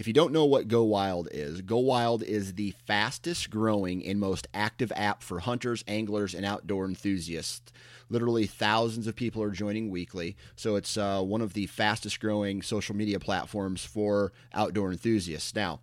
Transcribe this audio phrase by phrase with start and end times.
[0.00, 4.18] if you don't know what Go Wild is, Go Wild is the fastest growing and
[4.18, 7.70] most active app for hunters, anglers, and outdoor enthusiasts.
[8.08, 10.38] Literally thousands of people are joining weekly.
[10.56, 15.54] So it's uh, one of the fastest growing social media platforms for outdoor enthusiasts.
[15.54, 15.80] Now,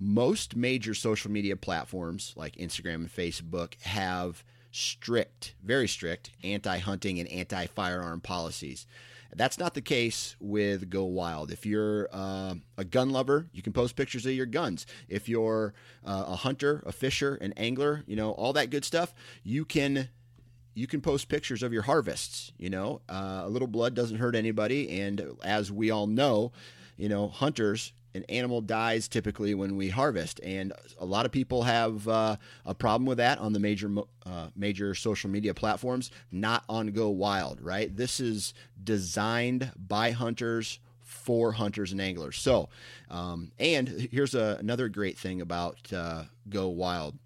[0.00, 7.20] most major social media platforms like Instagram and Facebook have strict, very strict anti hunting
[7.20, 8.88] and anti firearm policies.
[9.34, 11.50] That's not the case with Go Wild.
[11.50, 14.86] If you're uh, a gun lover, you can post pictures of your guns.
[15.08, 15.72] If you're
[16.04, 20.08] uh, a hunter, a fisher, an angler, you know all that good stuff, you can
[20.74, 22.52] you can post pictures of your harvests.
[22.58, 26.52] You know, uh, a little blood doesn't hurt anybody, and as we all know,
[26.96, 31.62] you know hunters an animal dies typically when we harvest, and a lot of people
[31.62, 33.90] have uh, a problem with that on the major
[34.26, 36.10] uh, major social media platforms.
[36.30, 37.94] Not on Go Wild, right?
[37.94, 42.38] This is designed by hunters for hunters and anglers.
[42.38, 42.68] So,
[43.10, 47.18] um, and here's a, another great thing about uh, Go Wild.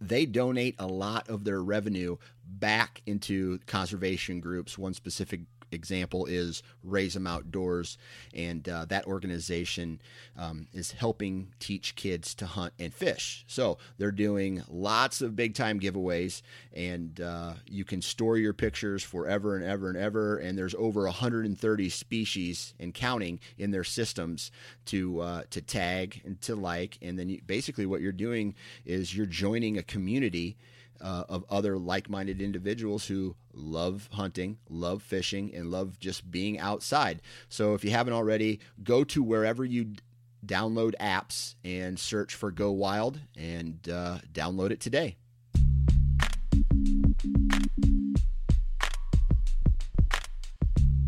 [0.00, 4.76] They donate a lot of their revenue back into conservation groups.
[4.76, 7.98] One specific example is Raise Them Outdoors,
[8.34, 10.00] and uh, that organization
[10.36, 13.44] um, is helping teach kids to hunt and fish.
[13.46, 16.42] So they're doing lots of big time giveaways,
[16.72, 20.36] and uh, you can store your pictures forever and ever and ever.
[20.38, 24.50] And there's over 130 species and counting in their systems
[24.86, 28.54] to uh, to tag and to like, and then you, basically what you're doing
[28.84, 30.56] is you're joining a community
[31.00, 36.58] uh, of other like minded individuals who love hunting, love fishing, and love just being
[36.58, 37.22] outside.
[37.48, 39.94] So if you haven't already, go to wherever you
[40.44, 45.16] download apps and search for Go Wild and uh, download it today.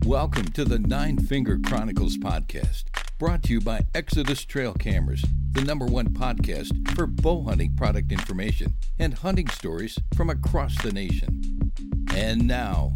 [0.05, 2.85] Welcome to the Nine Finger Chronicles podcast,
[3.19, 5.23] brought to you by Exodus Trail Cameras,
[5.53, 10.93] the number one podcast for bow hunting product information and hunting stories from across the
[10.93, 11.73] nation.
[12.15, 12.93] And now,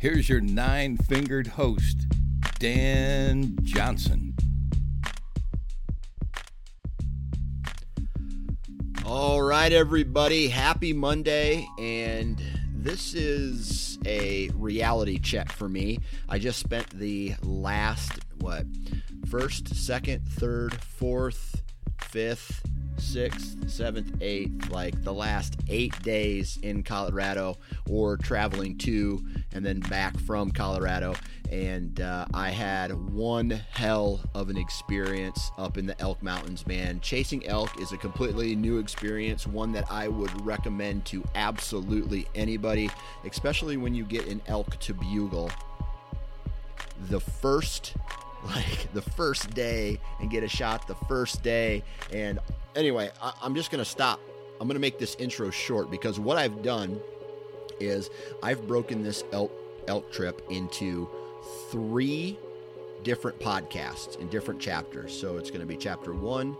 [0.00, 2.06] here's your nine fingered host,
[2.58, 4.34] Dan Johnson.
[9.04, 10.48] All right, everybody.
[10.48, 11.66] Happy Monday.
[11.78, 12.42] And
[12.74, 15.98] this is a reality check for me.
[16.28, 18.66] I just spent the last, what,
[19.28, 21.61] first, second, third, fourth,
[22.12, 22.62] fifth,
[22.98, 27.56] sixth, seventh, eighth, like the last eight days in Colorado
[27.88, 31.14] or traveling to and then back from Colorado.
[31.50, 37.00] And uh, I had one hell of an experience up in the Elk Mountains, man.
[37.00, 42.90] Chasing elk is a completely new experience, one that I would recommend to absolutely anybody,
[43.24, 45.50] especially when you get an elk to bugle.
[47.08, 47.94] The first
[48.54, 51.82] like the first day and get a shot the first day.
[52.12, 52.38] And
[52.74, 54.20] anyway, I, am just going to stop.
[54.60, 57.00] I'm going to make this intro short because what I've done
[57.80, 58.10] is
[58.42, 59.52] I've broken this elk
[59.88, 61.08] elk trip into
[61.70, 62.38] three
[63.02, 65.18] different podcasts in different chapters.
[65.18, 66.56] So it's going to be chapter one,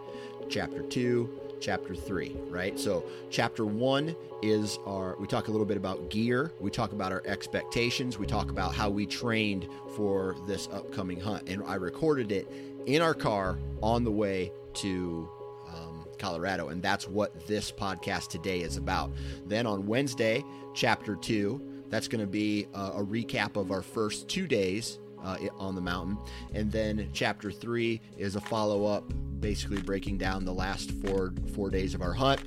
[0.49, 1.31] chapter two,
[1.63, 2.79] chapter three, right?
[2.79, 7.13] So, chapter one is our, we talk a little bit about gear, we talk about
[7.13, 11.49] our expectations, we talk about how we trained for this upcoming hunt.
[11.49, 12.53] And I recorded it
[12.87, 15.29] in our car on the way to
[15.69, 16.69] um, Colorado.
[16.69, 19.13] And that's what this podcast today is about.
[19.47, 24.29] Then on Wednesday, chapter two, that's going to be a, a recap of our first
[24.29, 26.19] two days uh, on the mountain.
[26.55, 29.05] And then chapter three is a follow up
[29.43, 32.41] basically breaking down the last four four days of our hunt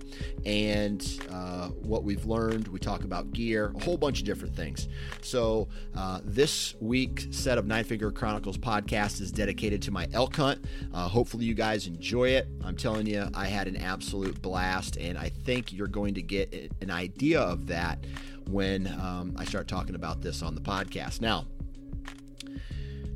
[0.45, 2.67] and uh, what we've learned.
[2.69, 4.87] We talk about gear, a whole bunch of different things.
[5.21, 10.35] So uh, this week's set of Nine Finger Chronicles podcast is dedicated to my elk
[10.37, 10.65] hunt.
[10.93, 12.47] Uh, hopefully, you guys enjoy it.
[12.63, 16.71] I'm telling you, I had an absolute blast, and I think you're going to get
[16.81, 17.99] an idea of that
[18.47, 21.19] when um, I start talking about this on the podcast.
[21.19, 21.45] Now,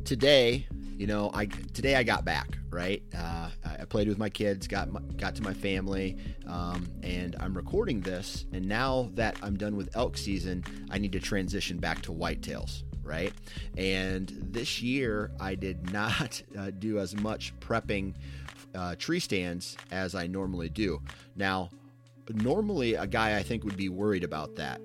[0.10, 0.68] today,
[0.98, 3.04] you know, I today I got back right.
[3.16, 6.18] Uh, I played with my kids, got my, got to my family,
[6.48, 8.48] um, and I'm recording this.
[8.52, 12.84] And now that I'm done with elk season, I need to transition back to whitetails
[13.04, 13.34] right?
[13.76, 18.14] And this year, I did not uh, do as much prepping
[18.76, 21.02] uh, tree stands as I normally do.
[21.36, 21.70] Now,
[22.32, 24.80] normally, a guy I think would be worried about that.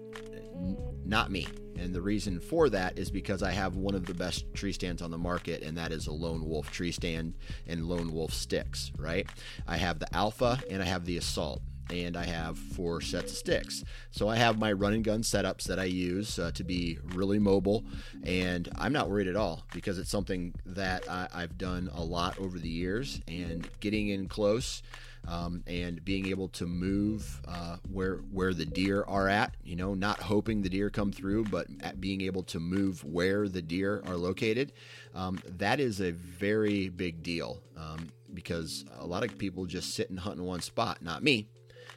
[0.55, 1.49] N- not me.
[1.79, 5.03] And the reason for that is because I have one of the best tree stands
[5.03, 7.35] on the market, and that is a Lone Wolf tree stand
[7.67, 9.29] and Lone Wolf sticks, right?
[9.67, 13.39] I have the Alpha and I have the Assault and I have four sets of
[13.39, 13.85] sticks.
[14.11, 17.39] So I have my run and gun setups that I use uh, to be really
[17.39, 17.85] mobile,
[18.25, 22.39] and I'm not worried at all because it's something that I, have done a lot
[22.39, 24.83] over the years, and getting in close.
[25.27, 29.95] Um, and being able to move uh, where where the deer are at, you know,
[29.95, 31.67] not hoping the deer come through, but
[31.99, 34.75] being able to move where the deer are located,
[35.15, 40.11] um, that is a very big deal um, because a lot of people just sit
[40.11, 41.01] and hunt in one spot.
[41.01, 41.49] Not me.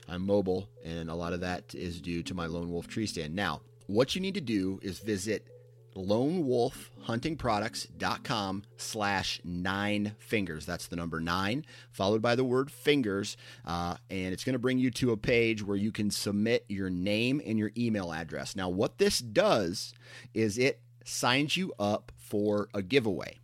[0.07, 3.35] I'm mobile, and a lot of that is due to my Lone Wolf tree stand.
[3.35, 5.45] Now, what you need to do is visit
[5.95, 10.65] lonewolfhuntingproducts.com slash nine fingers.
[10.65, 13.35] That's the number nine, followed by the word fingers.
[13.65, 16.89] Uh, and it's going to bring you to a page where you can submit your
[16.89, 18.55] name and your email address.
[18.55, 19.93] Now, what this does
[20.33, 23.39] is it signs you up for a giveaway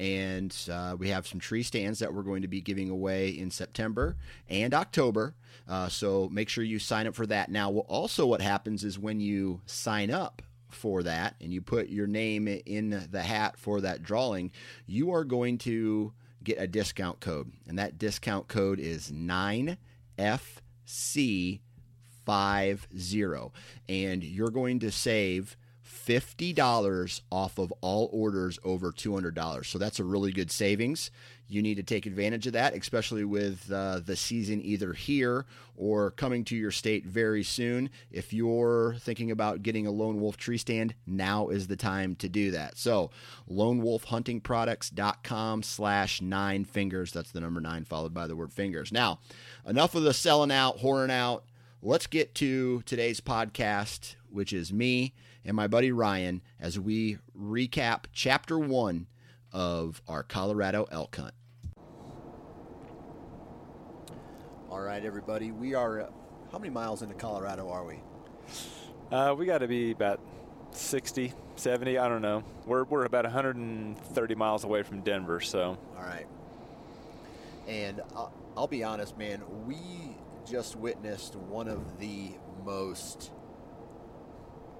[0.00, 3.50] and uh, we have some tree stands that we're going to be giving away in
[3.50, 4.16] September
[4.48, 5.34] and October.
[5.68, 7.50] Uh, so make sure you sign up for that.
[7.50, 12.06] Now, also, what happens is when you sign up for that and you put your
[12.06, 14.52] name in the hat for that drawing,
[14.86, 16.12] you are going to
[16.44, 21.60] get a discount code, and that discount code is 9FC50,
[23.88, 25.56] and you're going to save
[25.88, 29.64] $50 off of all orders over $200.
[29.66, 31.10] So that's a really good savings.
[31.50, 35.46] You need to take advantage of that, especially with uh, the season either here
[35.76, 37.88] or coming to your state very soon.
[38.10, 42.28] If you're thinking about getting a Lone Wolf tree stand, now is the time to
[42.28, 42.76] do that.
[42.76, 43.10] So
[43.50, 47.12] lonewolfhuntingproducts.com slash nine fingers.
[47.12, 48.92] That's the number nine followed by the word fingers.
[48.92, 49.20] Now,
[49.66, 51.44] enough of the selling out, whoring out
[51.82, 55.14] let's get to today's podcast, which is me
[55.48, 59.06] and my buddy Ryan, as we recap chapter one
[59.50, 61.32] of our Colorado elk hunt.
[64.68, 66.02] All right, everybody, we are.
[66.02, 66.10] Uh,
[66.52, 67.98] how many miles into Colorado are we?
[69.10, 70.20] Uh, we got to be about
[70.72, 71.96] 60, 70.
[71.96, 72.44] I don't know.
[72.66, 75.78] We're we're about 130 miles away from Denver, so.
[75.96, 76.26] All right.
[77.66, 79.42] And I'll, I'll be honest, man.
[79.66, 79.78] We
[80.46, 82.32] just witnessed one of the
[82.66, 83.30] most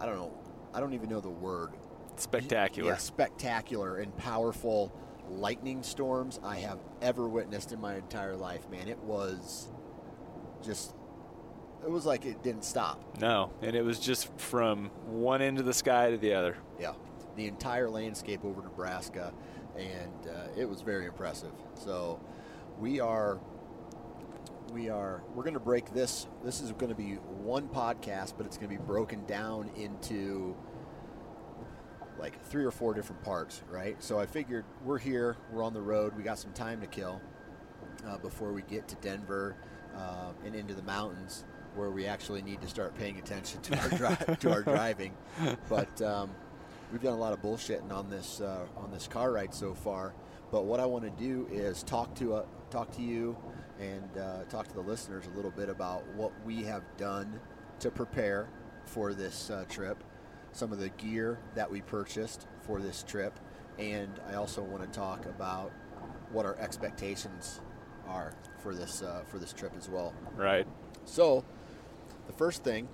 [0.01, 0.33] I don't know
[0.75, 1.71] I don't even know the word.
[2.17, 2.93] Spectacular.
[2.93, 4.93] Yeah, spectacular and powerful
[5.31, 8.89] lightning storms I have ever witnessed in my entire life man.
[8.89, 9.69] It was
[10.63, 10.95] just
[11.85, 13.19] it was like it didn't stop.
[13.21, 16.57] No and it was just from one end of the sky to the other.
[16.81, 16.93] Yeah
[17.39, 19.33] the entire landscape over Nebraska
[19.79, 21.53] and uh, it was very impressive.
[21.75, 22.21] So
[22.79, 23.39] we are
[24.73, 28.47] we are we're going to break this this is going to be one podcast but
[28.47, 30.55] it's going to be broken down into
[32.19, 34.03] like three or four different parts right?
[34.03, 37.21] So i figured we're here we're on the road we got some time to kill
[38.07, 39.57] uh, before we get to denver
[39.97, 43.89] uh, and into the mountains where we actually need to start paying attention to our,
[43.89, 45.13] dri- to our driving.
[45.69, 46.31] But um,
[46.91, 50.15] we've done a lot of bullshitting on this uh, on this car ride so far.
[50.51, 53.37] But what i want to do is talk to uh, talk to you
[53.81, 57.41] and uh, talk to the listeners a little bit about what we have done
[57.81, 58.49] to prepare
[58.85, 60.03] for this uh, trip,
[60.53, 63.39] some of the gear that we purchased for this trip,
[63.79, 65.71] and I also want to talk about
[66.33, 67.61] what our expectations
[68.09, 70.15] are for this uh, for this trip as well.
[70.35, 70.67] Right.
[71.05, 71.45] So,
[72.27, 72.89] the first thing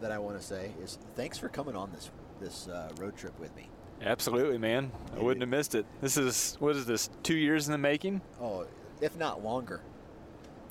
[0.00, 3.38] that I want to say is thanks for coming on this this uh, road trip
[3.40, 3.68] with me.
[4.02, 4.92] Absolutely, man.
[5.16, 5.86] I wouldn't have missed it.
[6.00, 7.08] This is what is this?
[7.22, 8.20] Two years in the making?
[8.40, 8.66] Oh,
[9.00, 9.80] if not longer.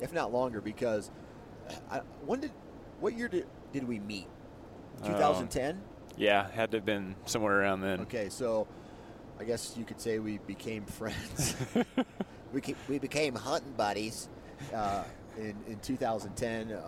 [0.00, 1.10] If not longer, because
[1.90, 2.52] I, when did
[3.00, 4.28] what year did did we meet?
[5.04, 5.78] 2010.
[6.16, 8.00] yeah, had to have been somewhere around then.
[8.00, 8.66] Okay, so
[9.38, 11.54] I guess you could say we became friends.
[12.52, 14.28] we ke- we became hunting buddies
[14.74, 15.04] uh,
[15.36, 16.80] in in 2010 uh,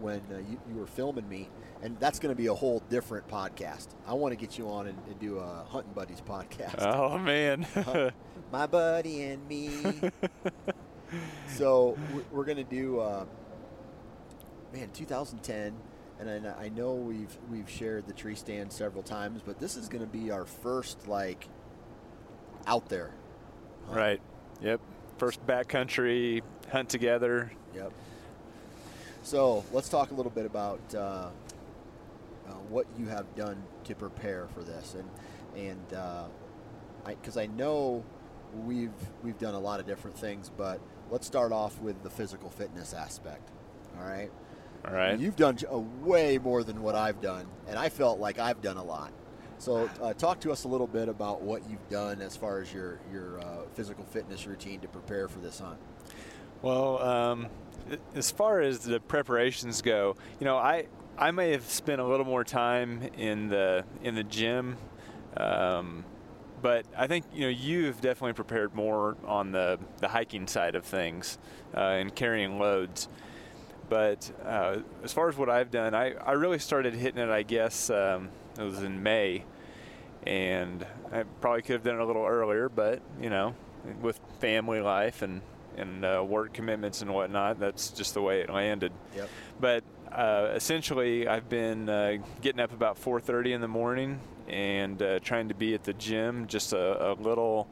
[0.00, 1.48] when uh, you, you were filming me,
[1.82, 3.88] and that's going to be a whole different podcast.
[4.06, 6.80] I want to get you on and, and do a hunting buddies podcast.
[6.80, 7.66] Oh man.
[8.52, 9.68] My buddy and me.
[11.48, 13.24] so we- we're going to do, uh,
[14.72, 15.74] man, 2010,
[16.20, 20.00] and I know we've we've shared the tree stand several times, but this is going
[20.02, 21.46] to be our first like
[22.66, 23.10] out there.
[23.86, 23.96] hunt.
[23.96, 24.20] right.
[24.62, 24.80] Yep.
[25.18, 27.50] First backcountry hunt together.
[27.74, 27.92] Yep.
[29.22, 31.30] So let's talk a little bit about uh, uh,
[32.68, 35.08] what you have done to prepare for this, and
[35.56, 35.86] and
[37.06, 38.04] because I, know
[38.64, 42.50] we've we've done a lot of different things, but let's start off with the physical
[42.50, 43.50] fitness aspect.
[43.98, 44.30] All right.
[44.86, 45.18] All right.
[45.18, 48.76] You've done a way more than what I've done, and I felt like I've done
[48.76, 49.12] a lot.
[49.58, 52.72] So, uh, talk to us a little bit about what you've done as far as
[52.72, 55.78] your your uh, physical fitness routine to prepare for this hunt.
[56.62, 57.46] Well, um,
[58.14, 60.86] as far as the preparations go, you know, I
[61.16, 64.76] I may have spent a little more time in the in the gym,
[65.36, 66.04] um,
[66.60, 70.84] but I think you know you've definitely prepared more on the the hiking side of
[70.84, 71.38] things
[71.76, 73.08] uh, and carrying loads.
[73.88, 77.42] But uh, as far as what I've done, I, I really started hitting it, I
[77.42, 79.44] guess, um, it was in May.
[80.26, 83.54] And I probably could have done it a little earlier, but, you know,
[84.02, 85.40] with family life and,
[85.76, 88.92] and uh, work commitments and whatnot, that's just the way it landed.
[89.16, 89.28] Yep.
[89.60, 95.18] But uh, essentially, I've been uh, getting up about 4:30 in the morning and uh,
[95.20, 97.68] trying to be at the gym just a, a little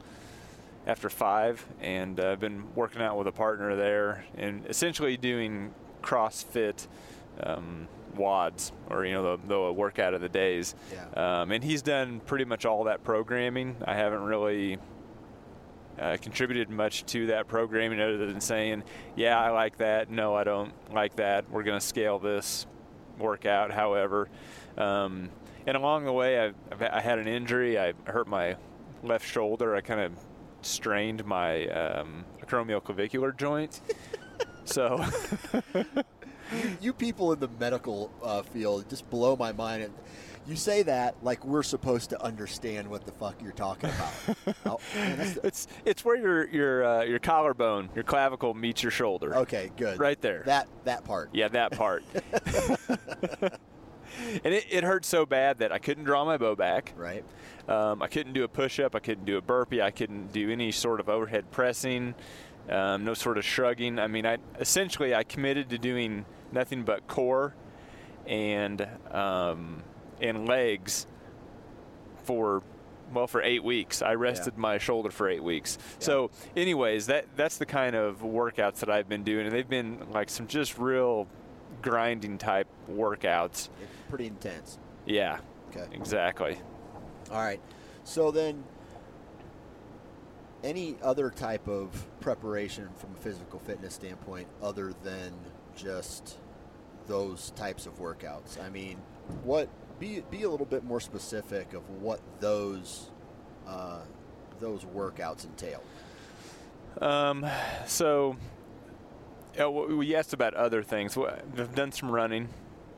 [0.85, 5.73] after five, and uh, I've been working out with a partner there, and essentially doing
[6.01, 6.87] CrossFit
[7.43, 10.75] um, WODs, or you know the, the workout of the days.
[10.93, 11.41] Yeah.
[11.41, 13.75] Um, and he's done pretty much all that programming.
[13.85, 14.79] I haven't really
[15.99, 18.83] uh, contributed much to that programming other than saying,
[19.15, 20.09] yeah, I like that.
[20.09, 21.49] No, I don't like that.
[21.49, 22.65] We're going to scale this
[23.17, 24.29] workout, however.
[24.77, 25.29] Um,
[25.65, 27.79] and along the way, I've, I've, had an injury.
[27.79, 28.55] I hurt my
[29.03, 29.75] left shoulder.
[29.75, 30.13] I kind of
[30.61, 33.81] strained my um, acromioclavicular joint.
[34.65, 35.03] so,
[36.79, 39.91] you people in the medical uh, field just blow my mind.
[40.47, 44.57] You say that like we're supposed to understand what the fuck you're talking about.
[44.65, 48.91] oh, man, the- it's it's where your your uh, your collarbone, your clavicle meets your
[48.91, 49.35] shoulder.
[49.35, 49.99] okay, good.
[49.99, 50.43] Right there.
[50.45, 51.29] That that part.
[51.33, 52.05] Yeah, that part.
[54.43, 56.93] and it, it hurt so bad that I couldn't draw my bow back.
[56.95, 57.23] Right.
[57.67, 58.95] Um, I couldn't do a push up.
[58.95, 59.81] I couldn't do a burpee.
[59.81, 62.15] I couldn't do any sort of overhead pressing.
[62.69, 63.99] Um, no sort of shrugging.
[63.99, 67.53] I mean, I essentially I committed to doing nothing but core
[68.25, 69.83] and um,
[70.21, 71.07] and legs
[72.23, 72.61] for
[73.13, 74.01] well for eight weeks.
[74.01, 75.77] I rested my shoulder for eight weeks.
[75.99, 79.99] So, anyways, that that's the kind of workouts that I've been doing, and they've been
[80.11, 81.27] like some just real
[81.81, 83.69] grinding type workouts.
[84.09, 84.77] Pretty intense.
[85.05, 85.85] Yeah, Okay.
[85.93, 86.57] exactly.
[87.31, 87.61] All right.
[88.03, 88.63] So then,
[90.63, 95.33] any other type of preparation from a physical fitness standpoint other than
[95.75, 96.37] just
[97.07, 98.61] those types of workouts?
[98.61, 98.97] I mean,
[99.43, 99.69] what
[99.99, 103.09] be be a little bit more specific of what those
[103.67, 103.99] uh,
[104.59, 105.81] those workouts entail.
[107.01, 107.45] Um,
[107.85, 108.35] so,
[109.59, 111.15] uh, we asked about other things.
[111.15, 112.49] Well, I've done some running.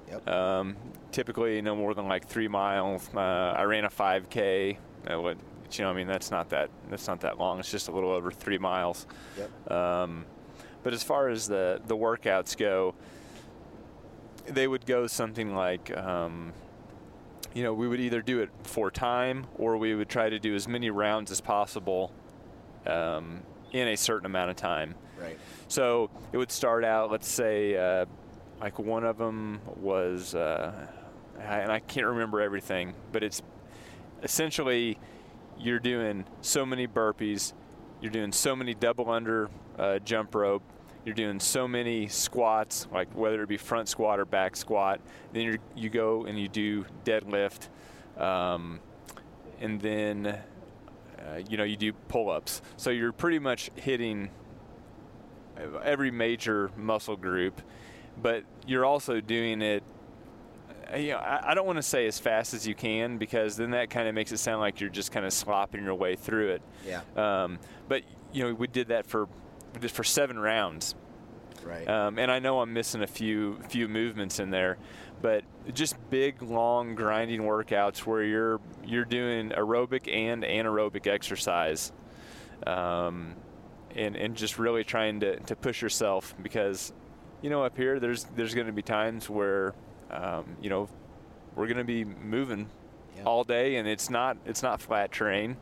[0.09, 0.27] Yep.
[0.27, 0.77] Um,
[1.11, 3.09] typically, no more than like three miles.
[3.13, 4.77] Uh, I ran a 5K.
[5.09, 5.37] Uh, what,
[5.71, 7.59] you know, I mean, that's not that that's not that long.
[7.59, 9.05] It's just a little over three miles.
[9.37, 9.71] Yep.
[9.71, 10.25] Um,
[10.81, 12.95] but as far as the the workouts go,
[14.47, 16.53] they would go something like, um,
[17.53, 20.55] you know, we would either do it for time or we would try to do
[20.55, 22.11] as many rounds as possible
[22.85, 23.41] um,
[23.71, 24.95] in a certain amount of time.
[25.19, 25.37] Right.
[25.67, 28.05] So it would start out, let's say, uh,
[28.61, 30.87] like one of them was, uh,
[31.39, 33.41] and I can't remember everything, but it's
[34.23, 34.99] essentially
[35.57, 37.53] you're doing so many burpees,
[38.01, 40.63] you're doing so many double under uh, jump rope,
[41.09, 45.01] you're doing so many squats, like whether it be front squat or back squat.
[45.33, 47.67] Then you you go and you do deadlift,
[48.15, 48.79] um,
[49.59, 52.61] and then uh, you know you do pull-ups.
[52.77, 54.29] So you're pretty much hitting
[55.83, 57.59] every major muscle group,
[58.21, 59.83] but you're also doing it.
[60.93, 63.57] uh, You know, I, I don't want to say as fast as you can because
[63.57, 66.15] then that kind of makes it sound like you're just kind of slopping your way
[66.15, 66.61] through it.
[66.85, 67.01] Yeah.
[67.15, 69.27] Um, but you know, we did that for
[69.81, 70.95] just for seven rounds,
[71.63, 71.87] Right.
[71.87, 74.77] um, and I know I'm missing a few few movements in there,
[75.21, 81.91] but just big, long, grinding workouts where you're you're doing aerobic and anaerobic exercise,
[82.65, 83.35] um,
[83.95, 86.93] and and just really trying to, to push yourself because
[87.41, 89.73] you know up here there's there's going to be times where
[90.11, 90.87] um, you know
[91.55, 92.67] we're going to be moving
[93.17, 93.23] Yeah.
[93.23, 95.57] all day and it's not it's not flat terrain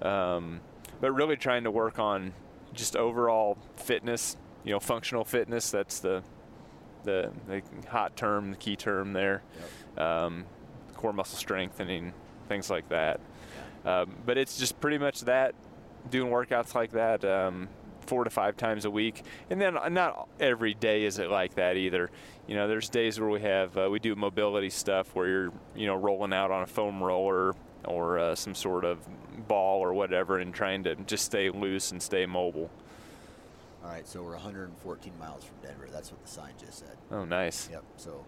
[0.00, 0.06] Nope.
[0.06, 0.60] um,
[1.00, 2.32] but really trying to work on
[2.74, 6.22] just overall fitness you know functional fitness that's the
[7.04, 9.42] the, the hot term the key term there.
[9.96, 10.44] Um,
[10.94, 12.12] core muscle strengthening
[12.48, 13.20] things like that.
[13.84, 15.54] Um, but it's just pretty much that
[16.10, 17.68] doing workouts like that um,
[18.06, 19.24] four to five times a week.
[19.50, 22.10] And then uh, not every day is it like that either.
[22.46, 25.86] You know there's days where we have uh, we do mobility stuff where you're you
[25.86, 28.98] know rolling out on a foam roller or uh, some sort of
[29.48, 32.70] ball or whatever and trying to just stay loose and stay mobile
[33.84, 35.88] All right, so we're 114 miles from Denver.
[35.92, 36.96] That's what the sign just said.
[37.10, 37.82] oh nice Yep.
[37.96, 38.24] So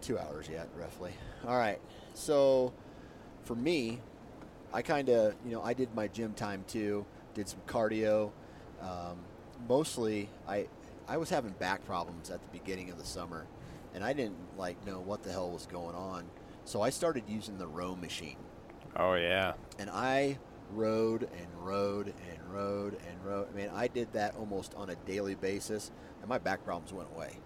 [0.00, 1.12] two hours yet, roughly.
[1.46, 1.80] All right.
[2.14, 2.72] So
[3.44, 4.00] for me,
[4.72, 7.06] I kind of, you know, I did my gym time too.
[7.34, 8.30] Did some cardio.
[8.80, 9.18] Um,
[9.68, 10.66] mostly, I
[11.08, 13.46] I was having back problems at the beginning of the summer,
[13.94, 16.24] and I didn't like know what the hell was going on.
[16.64, 18.36] So I started using the row machine,
[18.96, 20.38] oh yeah and I
[20.72, 23.48] rode and rode and rode and rode.
[23.52, 27.08] I mean, I did that almost on a daily basis, and my back problems went
[27.14, 27.36] away.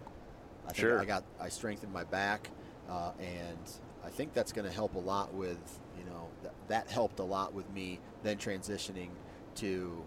[0.65, 1.01] I think Sure.
[1.01, 2.51] I got I strengthened my back,
[2.89, 3.59] uh, and
[4.05, 5.59] I think that's going to help a lot with
[5.99, 9.11] you know th- that helped a lot with me then transitioning
[9.57, 10.03] to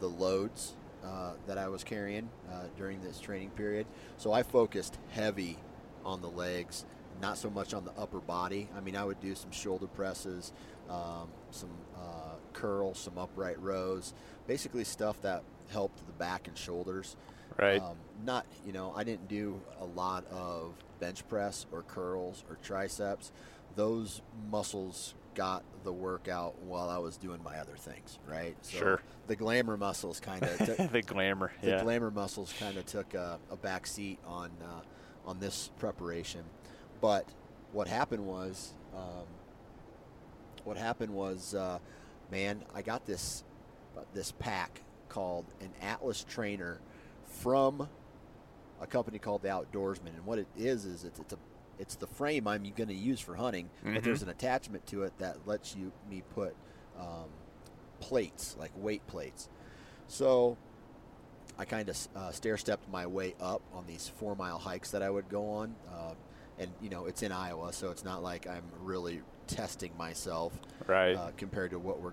[0.00, 3.86] the loads uh, that I was carrying uh, during this training period.
[4.16, 5.58] So I focused heavy
[6.04, 6.84] on the legs,
[7.20, 8.68] not so much on the upper body.
[8.76, 10.52] I mean, I would do some shoulder presses,
[10.90, 14.14] um, some uh, curls, some upright rows,
[14.46, 17.16] basically stuff that helped the back and shoulders.
[17.58, 22.44] right Um, not, you know, I didn't do a lot of bench press or curls
[22.48, 23.32] or triceps.
[23.74, 28.56] Those muscles got the workout while I was doing my other things, right?
[28.62, 29.02] So Sure.
[29.26, 33.38] The glamour muscles kind of the glamour the yeah glamour muscles kind of took a,
[33.50, 36.42] a back seat on uh, on this preparation.
[37.00, 37.28] But
[37.72, 39.26] what happened was, um,
[40.66, 41.78] what happened was, uh,
[42.30, 43.44] man, I got this
[43.96, 46.80] uh, this pack called an Atlas Trainer
[47.24, 47.88] from
[48.80, 51.38] a company called the Outdoorsman, and what it is is it's, it's a
[51.78, 54.02] it's the frame I'm going to use for hunting, but Mhm.
[54.04, 56.54] there's an attachment to it that lets you me put
[56.98, 57.28] um,
[58.00, 59.48] plates like weight plates.
[60.08, 60.56] So
[61.58, 65.02] I kind of uh, stair stepped my way up on these four mile hikes that
[65.02, 65.74] I would go on.
[65.90, 66.14] Uh,
[66.58, 70.52] and, you know, it's in Iowa, so it's not like I'm really testing myself
[70.86, 72.10] right uh, compared to what we're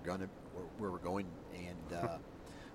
[0.54, 1.26] where, where we're going.
[1.54, 2.18] And uh,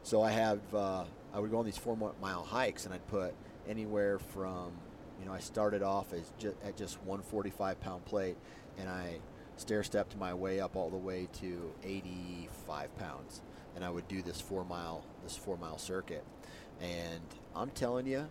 [0.04, 3.34] so I have, uh, I would go on these four mile hikes and I'd put
[3.68, 4.72] anywhere from,
[5.20, 8.38] you know, I started off as ju- at just 145 pound plate
[8.78, 9.20] and I
[9.58, 13.42] stair stepped my way up all the way to 85 pounds.
[13.76, 16.26] And I would do this four mile, this four mile circuit.
[16.82, 17.22] And
[17.56, 18.28] I'm telling you,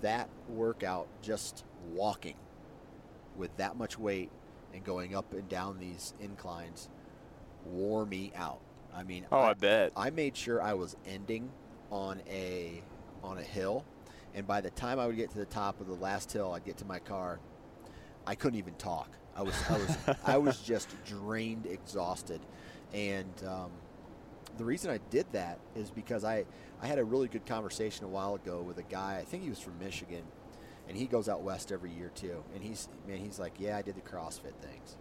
[0.00, 2.36] that workout, just walking
[3.36, 4.30] with that much weight
[4.72, 6.88] and going up and down these inclines,
[7.64, 8.60] wore me out.
[8.94, 11.50] I mean, oh i bet I made sure I was ending
[11.90, 12.82] on a
[13.22, 13.84] on a hill,
[14.34, 16.64] and by the time I would get to the top of the last hill, I'd
[16.64, 17.38] get to my car.
[18.26, 19.10] I couldn't even talk.
[19.36, 22.40] I was I was I was just drained, exhausted,
[22.92, 23.70] and um,
[24.56, 26.44] the reason I did that is because I
[26.82, 29.18] I had a really good conversation a while ago with a guy.
[29.20, 30.24] I think he was from Michigan,
[30.88, 32.42] and he goes out west every year too.
[32.54, 34.96] And he's man, he's like, yeah, I did the CrossFit things.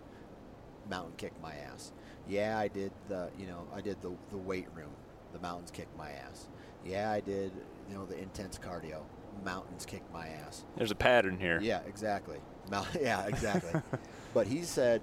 [0.89, 1.91] Mountain kicked my ass.
[2.27, 4.91] Yeah, I did the you know I did the the weight room.
[5.33, 6.47] The mountains kicked my ass.
[6.85, 7.51] Yeah, I did
[7.89, 9.01] you know the intense cardio.
[9.45, 10.63] Mountains kicked my ass.
[10.77, 12.37] there's a pattern here Yeah, exactly.
[12.71, 13.79] Mount, yeah, exactly.
[14.33, 15.01] but he said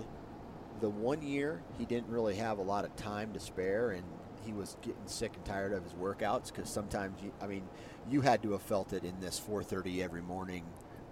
[0.81, 4.03] the one year he didn't really have a lot of time to spare, and
[4.44, 7.64] he was getting sick and tired of his workouts because sometimes you, I mean,
[8.09, 10.64] you had to have felt it in this 4:30 every morning.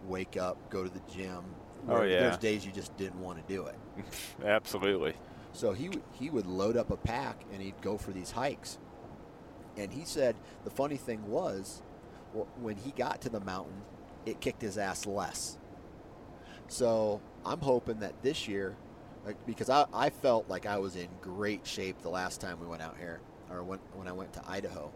[0.07, 1.45] Wake up, go to the gym.
[1.89, 2.21] Oh, yeah.
[2.21, 3.77] There's days you just didn't want to do it.
[4.45, 5.15] absolutely
[5.53, 8.79] So he he would load up a pack and he'd go for these hikes.
[9.77, 11.83] And he said the funny thing was,
[12.61, 13.83] when he got to the mountain,
[14.27, 15.59] it kicked his ass less.
[16.69, 18.77] So I'm hoping that this year,
[19.25, 22.67] like, because I, I felt like I was in great shape the last time we
[22.67, 24.91] went out here, or when, when I went to Idaho.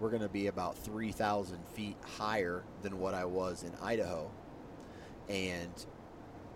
[0.00, 4.30] We're going to be about 3,000 feet higher than what I was in Idaho.
[5.28, 5.72] And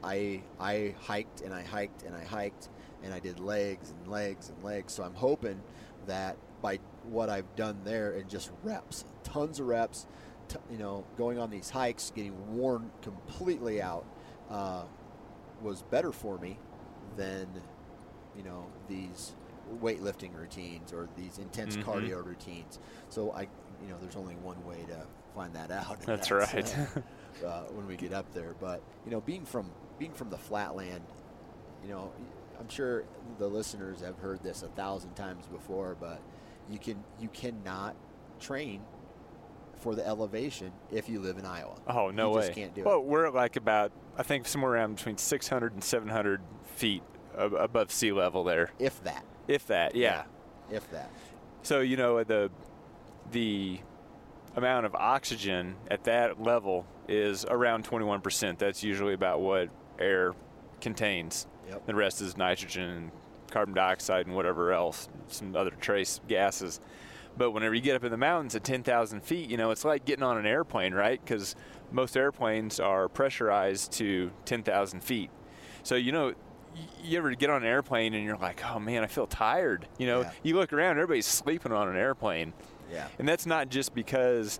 [0.03, 2.69] I I hiked and I hiked and I hiked
[3.03, 4.93] and I did legs and legs and legs.
[4.93, 5.61] So I'm hoping
[6.07, 10.07] that by what I've done there and just reps, tons of reps,
[10.49, 14.05] t- you know, going on these hikes, getting worn completely out,
[14.51, 14.83] uh,
[15.63, 16.59] was better for me
[17.19, 17.47] than
[18.37, 19.35] you know these
[19.83, 21.85] weightlifting routines or these intense Mhm.
[21.85, 22.79] cardio routines.
[23.11, 25.99] So I, you know, there's only one way to find that out.
[25.99, 26.77] and That's right.
[27.45, 28.55] uh, when we get up there.
[28.59, 31.05] But you know, being from being from the flatland,
[31.85, 32.11] you know,
[32.59, 33.05] I'm sure
[33.39, 35.95] the listeners have heard this a thousand times before.
[36.01, 36.21] But
[36.71, 37.95] you can you cannot
[38.41, 38.81] train
[39.77, 41.77] for the elevation if you live in Iowa.
[41.87, 42.43] Oh no you way!
[42.47, 43.01] Just can't do well, it.
[43.03, 46.41] Well, we're like about I think somewhere around between 600 and 700
[46.75, 47.03] feet
[47.39, 49.25] ab- above sea level there, If that.
[49.47, 49.95] if that.
[49.95, 50.25] Yeah.
[50.71, 51.11] If that.
[51.63, 52.51] So you know the
[53.31, 53.81] the
[54.57, 58.59] amount of oxygen at that level is around 21%.
[58.59, 60.33] That's usually about what air
[60.81, 61.47] contains.
[61.69, 61.87] Yep.
[61.87, 63.11] The rest is nitrogen and
[63.51, 66.81] carbon dioxide and whatever else, some other trace gases.
[67.39, 70.05] But whenever you get up in the mountains at 10,000 feet, you know, it's like
[70.05, 71.21] getting on an airplane, right?
[71.25, 71.55] Because
[71.93, 75.31] most airplanes are pressurized to 10,000 feet.
[75.85, 76.35] So, you know,
[77.03, 79.87] you ever get on an airplane and you're like, oh man, I feel tired.
[79.99, 80.31] You know, Yeah.
[80.43, 82.53] you look around, everybody's sleeping on an airplane.
[82.93, 83.07] Yeah.
[83.19, 84.59] And that's not just because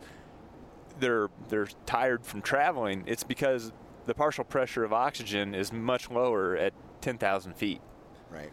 [1.01, 3.05] they're they're tired from traveling.
[3.07, 3.73] It's because
[4.07, 7.81] the partial pressure of oxygen is much lower at 10,000 feet.
[8.31, 8.53] Right.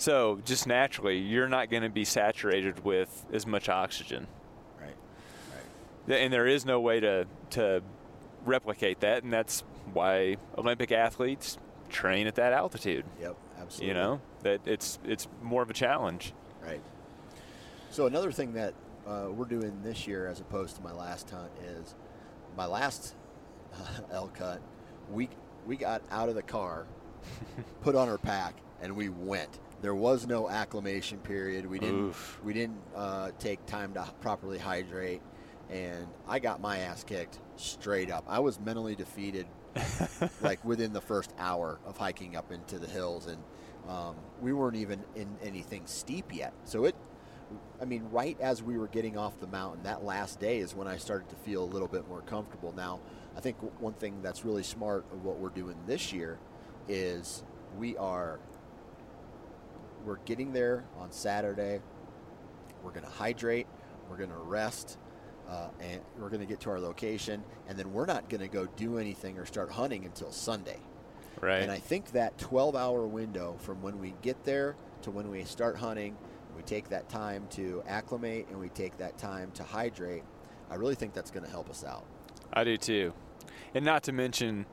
[0.00, 4.26] So just naturally, you're not going to be saturated with as much oxygen,
[4.80, 4.96] Right.
[6.06, 7.82] Th- and there is no way to to
[8.46, 11.58] replicate that, and that's why Olympic athletes
[11.90, 13.04] train at that altitude.
[13.20, 13.36] Yep.
[13.60, 13.88] Absolutely.
[13.88, 16.32] You know that it's it's more of a challenge.
[16.62, 16.80] Right.
[17.90, 18.72] So another thing that
[19.06, 21.94] uh, we're doing this year, as opposed to my last hunt, is
[22.56, 23.14] my last
[24.10, 24.62] elk hunt.
[25.10, 25.28] We
[25.66, 26.86] we got out of the car,
[27.82, 29.58] put on our pack, and we went.
[29.82, 31.66] There was no acclimation period.
[31.66, 32.40] We didn't Oof.
[32.44, 35.22] we didn't uh, take time to properly hydrate,
[35.70, 38.24] and I got my ass kicked straight up.
[38.28, 39.46] I was mentally defeated
[40.42, 43.42] like within the first hour of hiking up into the hills, and
[43.88, 46.52] um, we weren't even in anything steep yet.
[46.64, 46.94] So it,
[47.80, 50.88] I mean, right as we were getting off the mountain, that last day is when
[50.88, 52.74] I started to feel a little bit more comfortable.
[52.76, 53.00] Now,
[53.36, 56.38] I think one thing that's really smart of what we're doing this year
[56.88, 57.44] is
[57.78, 58.40] we are
[60.04, 61.80] we're getting there on Saturday.
[62.82, 63.66] We're going to hydrate.
[64.08, 64.98] We're going to rest.
[65.48, 68.46] Uh, and we're going to get to our location, and then we're not going to
[68.46, 70.78] go do anything or start hunting until Sunday.
[71.40, 71.60] Right.
[71.62, 75.42] And I think that 12 hour window from when we get there to when we
[75.44, 76.16] start hunting,
[76.56, 80.22] we take that time to acclimate and we take that time to hydrate.
[80.70, 82.04] I really think that's going to help us out.
[82.52, 83.12] I do too.
[83.74, 84.66] And not to mention,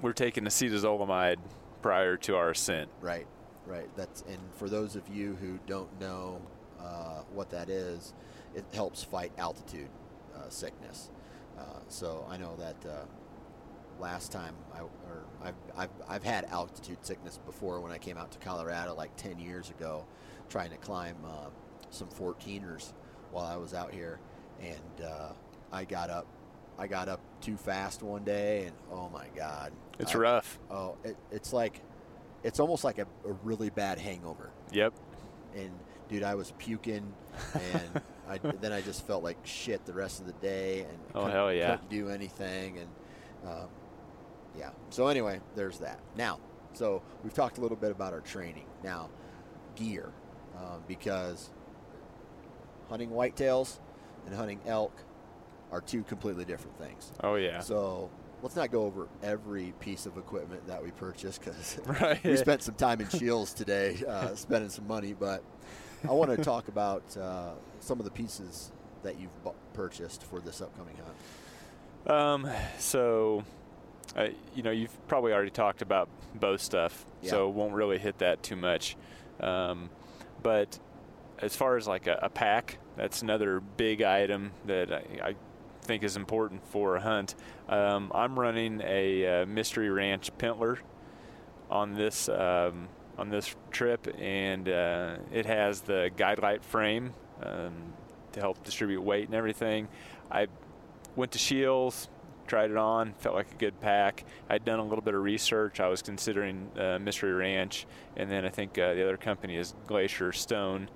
[0.00, 1.36] we're taking acetazolamide
[1.82, 2.90] prior to our ascent.
[3.00, 3.26] Right,
[3.68, 3.88] right.
[3.96, 6.40] That's and for those of you who don't know
[6.80, 8.14] uh, what that is,
[8.54, 9.88] it helps fight altitude
[10.36, 11.10] uh, sickness.
[11.58, 13.04] Uh, so I know that uh,
[14.00, 18.30] last time I or I've, I've I've had altitude sickness before when I came out
[18.32, 20.06] to Colorado like 10 years ago,
[20.48, 21.48] trying to climb uh,
[21.90, 22.92] some 14ers
[23.32, 24.18] while I was out here,
[24.60, 25.32] and uh,
[25.72, 26.26] I got up.
[26.80, 29.72] I got up too fast one day, and oh my God!
[29.98, 30.58] It's I- rough.
[30.70, 31.80] Oh, it, it's like,
[32.44, 34.50] it's almost like a, a really bad hangover.
[34.72, 34.94] Yep.
[35.56, 35.70] And
[36.08, 37.12] dude, I was puking,
[37.54, 41.20] and I, then I just felt like shit the rest of the day, and Oh,
[41.20, 41.70] couldn't, hell yeah.
[41.76, 42.88] couldn't do anything, and
[43.46, 43.68] um,
[44.58, 44.70] yeah.
[44.90, 46.00] So anyway, there's that.
[46.16, 46.38] Now,
[46.72, 48.66] so we've talked a little bit about our training.
[48.84, 49.08] Now,
[49.76, 50.12] gear,
[50.56, 51.50] um, because
[52.88, 53.78] hunting whitetails
[54.26, 54.92] and hunting elk
[55.70, 57.12] are two completely different things.
[57.22, 57.60] Oh yeah.
[57.60, 58.10] So
[58.42, 62.22] let's not go over every piece of equipment that we purchased because Right.
[62.24, 65.14] we spent some time in Scheels today, uh, spending some money.
[65.18, 65.42] But
[66.08, 68.70] I want to talk about uh, some of the pieces
[69.02, 72.10] that you've bu- purchased for this upcoming hunt.
[72.10, 73.44] Um, so,
[74.16, 77.30] uh, you know, you've probably already talked about bow stuff, Yeah.
[77.30, 78.96] so won't really hit that too much.
[79.40, 79.90] Um,
[80.42, 80.78] but
[81.40, 85.34] as far as like a, a pack, that's another big item that I, I
[85.88, 87.34] think is important for a hunt.
[87.66, 90.78] Um, I'm running a uh, Mystery Ranch Pintler
[91.70, 97.72] on this um, on this trip, and uh, it has the guide light frame um,
[98.32, 99.88] to help distribute weight and everything.
[100.30, 100.48] I
[101.16, 102.10] went to Scheels,
[102.46, 104.26] tried it on, felt like a good pack.
[104.50, 105.80] I'd done a little bit of research.
[105.80, 109.74] I was considering uh, Mystery Ranch, and then I think uh, the other company is
[109.86, 110.90] Glacier Stone,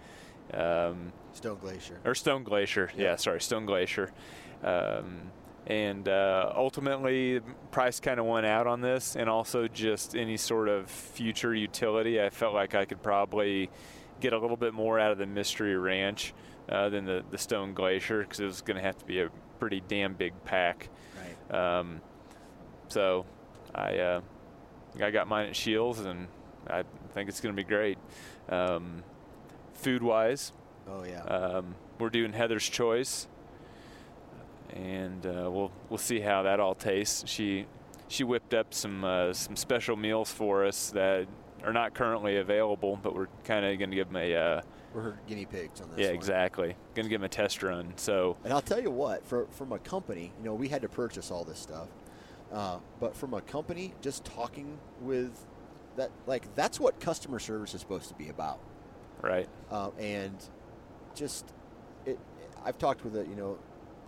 [0.53, 1.99] um, Stone Glacier.
[2.05, 2.91] or Stone Glacier.
[2.95, 3.05] Yeah.
[3.05, 4.13] Yeah, sorry, Stone Glacier.
[4.63, 5.31] Um,
[5.67, 10.69] and uh, ultimately, price kind of went out on this, and also just any sort
[10.69, 12.21] of future utility.
[12.21, 13.71] I felt like I could probably
[14.21, 16.35] get a little bit more out of the Mystery Ranch
[16.69, 19.31] uh, than the, the Stone Glacier because it was going to have to be a
[19.59, 20.89] pretty damn big pack.
[21.51, 21.79] Right.
[21.79, 22.01] Um,
[22.89, 23.25] so
[23.75, 24.21] I uh,
[25.01, 26.27] I got mine at Scheels, and
[26.69, 27.99] I think it's going to be great.
[28.49, 29.03] Um,
[29.75, 30.53] food wise.
[30.89, 31.23] Oh yeah.
[31.23, 33.29] Um, we're doing Heather's Choice,
[34.73, 37.25] and uh, we'll we'll see how that all tastes.
[37.29, 37.67] She
[38.09, 41.27] she whipped up some uh, some special meals for us that
[41.65, 44.61] are not currently available, but we're kind of going to give them a uh,
[44.93, 45.99] We're her guinea pigs on this.
[46.01, 46.15] yeah one.
[46.17, 47.93] exactly going to give them a test run.
[47.97, 50.89] So And I'll tell you what, for, from a company, you know, we had to
[50.89, 51.89] purchase all this stuff.
[52.53, 55.47] Uh, but from a company, just talking with
[55.97, 58.59] that, like, that's what customer service is supposed to be about.
[59.23, 60.37] right, Uh, and
[61.15, 61.55] just,
[62.05, 62.19] it,
[62.63, 63.57] I've talked with, a, you know,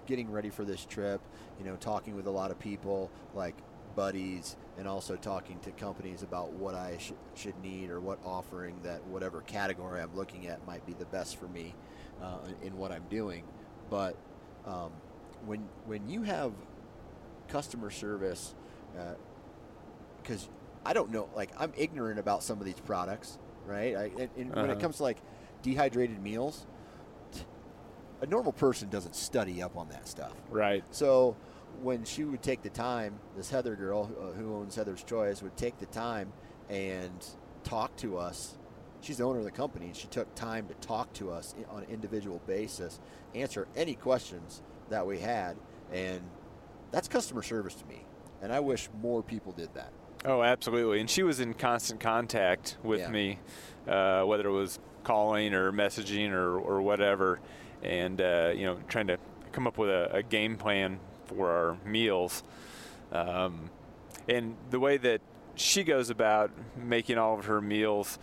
[0.07, 1.21] getting ready for this trip,
[1.59, 3.55] you know, talking with a lot of people, like
[3.97, 8.77] buddies, and also talking to companies about what I sh- should need or what offering
[8.83, 11.75] that whatever category I'm looking at might be the best for me
[12.23, 13.45] uh, in, in what I'm doing.
[13.91, 14.17] But
[14.67, 14.93] um,
[15.47, 16.53] when when you have
[17.49, 18.55] customer service,
[20.23, 20.49] because
[20.85, 23.97] I don't know, like I'm ignorant about some of these products, right?
[23.97, 24.81] I, and, and when it Uh-huh.
[24.81, 25.19] comes to like
[25.63, 26.67] dehydrated meals,
[28.25, 30.33] a normal person doesn't study up on that stuff.
[30.51, 31.37] right, So
[31.83, 35.57] when she would take the time, this Heather girl uh, who owns Heather's Choice would
[35.57, 36.33] take the time
[36.71, 37.13] and
[37.65, 38.57] talk to us.
[39.03, 41.83] She's the owner of the company, and she took time to talk to us on
[41.83, 42.99] an individual basis,
[43.35, 45.57] answer any questions that we had,
[45.93, 46.23] and
[46.91, 48.07] that's customer service to me.
[48.41, 49.93] And I wish more people did that.
[50.25, 51.01] Oh, absolutely.
[51.01, 53.11] And she was in constant contact with Yeah.
[53.11, 53.39] me,
[53.87, 57.41] uh, whether it was calling or messaging or, or whatever,
[57.85, 59.19] and uh, you know, trying to
[59.53, 62.43] come up with a, a game plan for our meals.
[63.13, 63.71] Um,
[64.29, 65.21] and the way that
[65.55, 68.19] she goes about making all of her meals,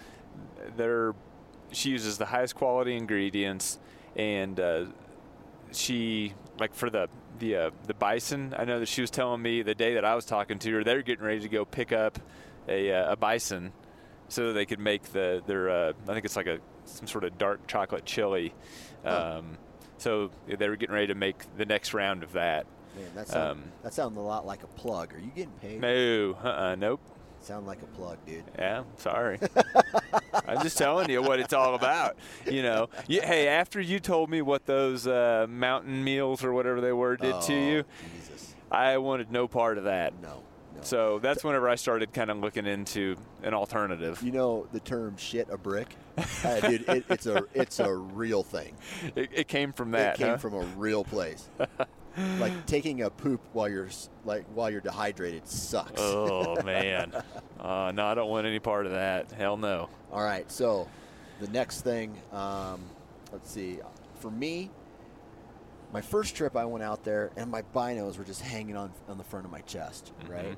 [0.76, 1.14] they're
[1.72, 3.80] she uses the highest quality ingredients,
[4.16, 4.86] and uh,
[5.72, 7.08] she like for the
[7.40, 8.54] the uh, the bison.
[8.58, 10.84] I know that she was telling me the day that I was talking to her,
[10.84, 12.20] they're getting ready to go pick up
[12.68, 13.72] a, uh, a bison
[14.28, 17.24] so that they could make the their uh, I think it's like a some sort
[17.24, 18.54] of dark chocolate chili.
[19.06, 19.58] Um,
[19.98, 22.66] so they were getting ready to make the next round of that.
[22.96, 25.14] Man, that sound, Um, that sounds a lot like a plug.
[25.14, 25.80] Are you getting paid?
[25.80, 27.00] No, uh-uh, nope.
[27.40, 28.44] Sound like a plug, dude.
[28.60, 29.40] Yeah, sorry.
[30.48, 32.16] I'm just telling you what it's all about.
[32.46, 36.82] You know, you, hey, after you told me what those uh, mountain meals or whatever
[36.82, 37.84] they were did to Oh, you,
[38.16, 38.54] Jesus.
[38.70, 40.14] I wanted no part of that.
[40.22, 40.44] No.
[40.84, 44.22] So that's whenever I started kind of looking into an alternative.
[44.24, 46.88] You know the term "shit a brick," uh, dude.
[46.90, 48.76] It, it's a it's a real thing.
[49.16, 50.16] It, it came from that.
[50.16, 50.38] it came huh?
[50.38, 51.50] from a real place.
[52.40, 53.90] like taking a poop while you're
[54.26, 56.00] like while you're dehydrated sucks.
[56.00, 57.14] oh man,
[57.60, 59.32] uh, no, I don't want any part of that.
[59.32, 59.90] Hell no.
[60.12, 60.88] All right, so
[61.40, 62.82] the next thing, um,
[63.32, 63.80] let's see.
[64.20, 64.70] For me,
[65.94, 69.18] my first trip, I went out there and my binos were just hanging on on
[69.18, 70.58] the front of my chest, right?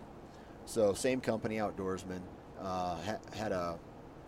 [0.66, 2.22] So same company, Outdoorsman,
[2.60, 3.78] uh, ha- had a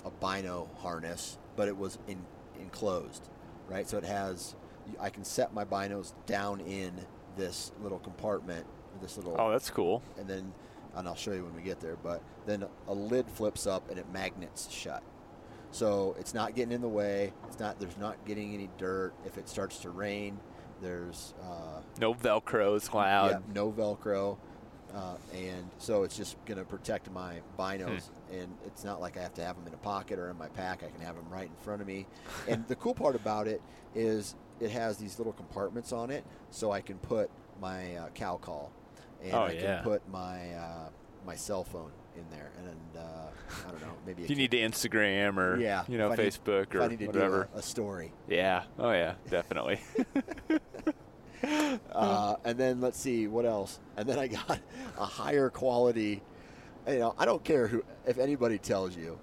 [0.05, 2.23] a bino harness, but it was in
[2.59, 3.27] enclosed,
[3.67, 3.87] right?
[3.89, 4.55] So it has,
[4.99, 6.93] I can set my binos down in
[7.35, 8.65] this little compartment,
[9.01, 10.03] this little Oh, that's cool.
[10.19, 10.53] and then
[10.95, 11.97] and I'll show you when we get there.
[12.01, 15.01] But then a lid flips up and it magnets shut,
[15.71, 17.33] so it's not getting in the way.
[17.47, 19.13] It's not there's not getting any dirt.
[19.25, 20.39] If it starts to rain,
[20.81, 22.93] there's uh, No Velcro.
[22.93, 23.31] Loud.
[23.31, 24.37] yeah, no Velcro,
[24.95, 28.09] uh, and so it's just going to protect my binos.
[28.31, 30.47] And it's not like I have to have them in a pocket or in my
[30.49, 30.83] pack.
[30.83, 32.07] I can have them right in front of me.
[32.47, 33.61] and the cool part about it
[33.93, 37.29] is it has these little compartments on it, so I can put
[37.61, 38.71] my uh, cow call,
[39.23, 40.89] and Oh, I can put my uh,
[41.25, 43.01] my cell phone in there, and uh,
[43.67, 46.23] I don't know, maybe If you need to Instagram or yeah, you know if I
[46.23, 47.49] need- Facebook if or I need to whatever.
[47.51, 48.13] do a, a story.
[48.29, 48.63] Yeah.
[48.79, 49.79] Oh yeah, definitely.
[51.91, 53.79] Uh, and then let's see what else.
[53.97, 54.59] And then I got
[54.97, 56.21] a higher quality.
[56.87, 59.17] You know, I don't care who if anybody tells you,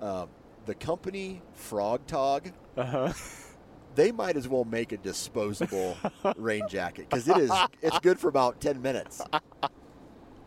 [0.00, 0.28] um,
[0.66, 3.12] the company Frog Tog, uh-huh.
[3.94, 5.96] they might as well make a disposable
[6.36, 7.50] rain jacket because it is
[7.82, 9.22] it's good for about ten minutes.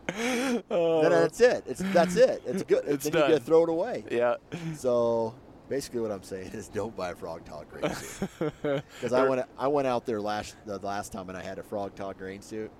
[0.06, 1.64] Then that's it.
[1.66, 2.42] It's that's it.
[2.46, 2.84] It's good.
[2.86, 3.30] Uh, It's then you done.
[3.30, 4.04] get throw it away.
[4.10, 4.36] yeah.
[4.76, 5.34] So
[5.74, 8.30] basically, what I'm saying is, don't buy a Frog Tog rain suit
[8.62, 11.64] because I went I went out there last the last time and I had a
[11.64, 12.70] Frog Tog rain suit,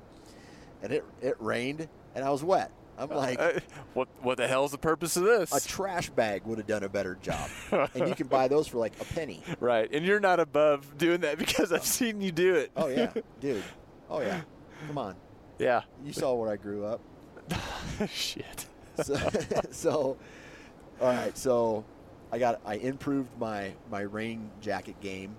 [0.80, 2.70] and it it rained and I was wet.
[2.96, 3.40] I'm like.
[3.40, 3.58] Uh,
[3.94, 5.52] what what the hell's the purpose of this?
[5.52, 7.50] A trash bag would have done a better job,
[7.94, 9.42] and you can buy those for like a penny.
[9.58, 12.70] right, and you're not above doing that because I've seen you do it.
[12.76, 13.64] Oh yeah, dude.
[14.08, 14.42] Oh yeah.
[14.86, 15.16] Come on.
[15.58, 15.82] yeah.
[16.04, 17.00] You saw where I grew up.
[18.08, 18.66] Shit.
[19.02, 19.16] So,
[19.72, 20.16] so
[21.00, 21.36] all right.
[21.36, 21.84] So
[22.34, 25.36] I got I improved my my rain jacket game,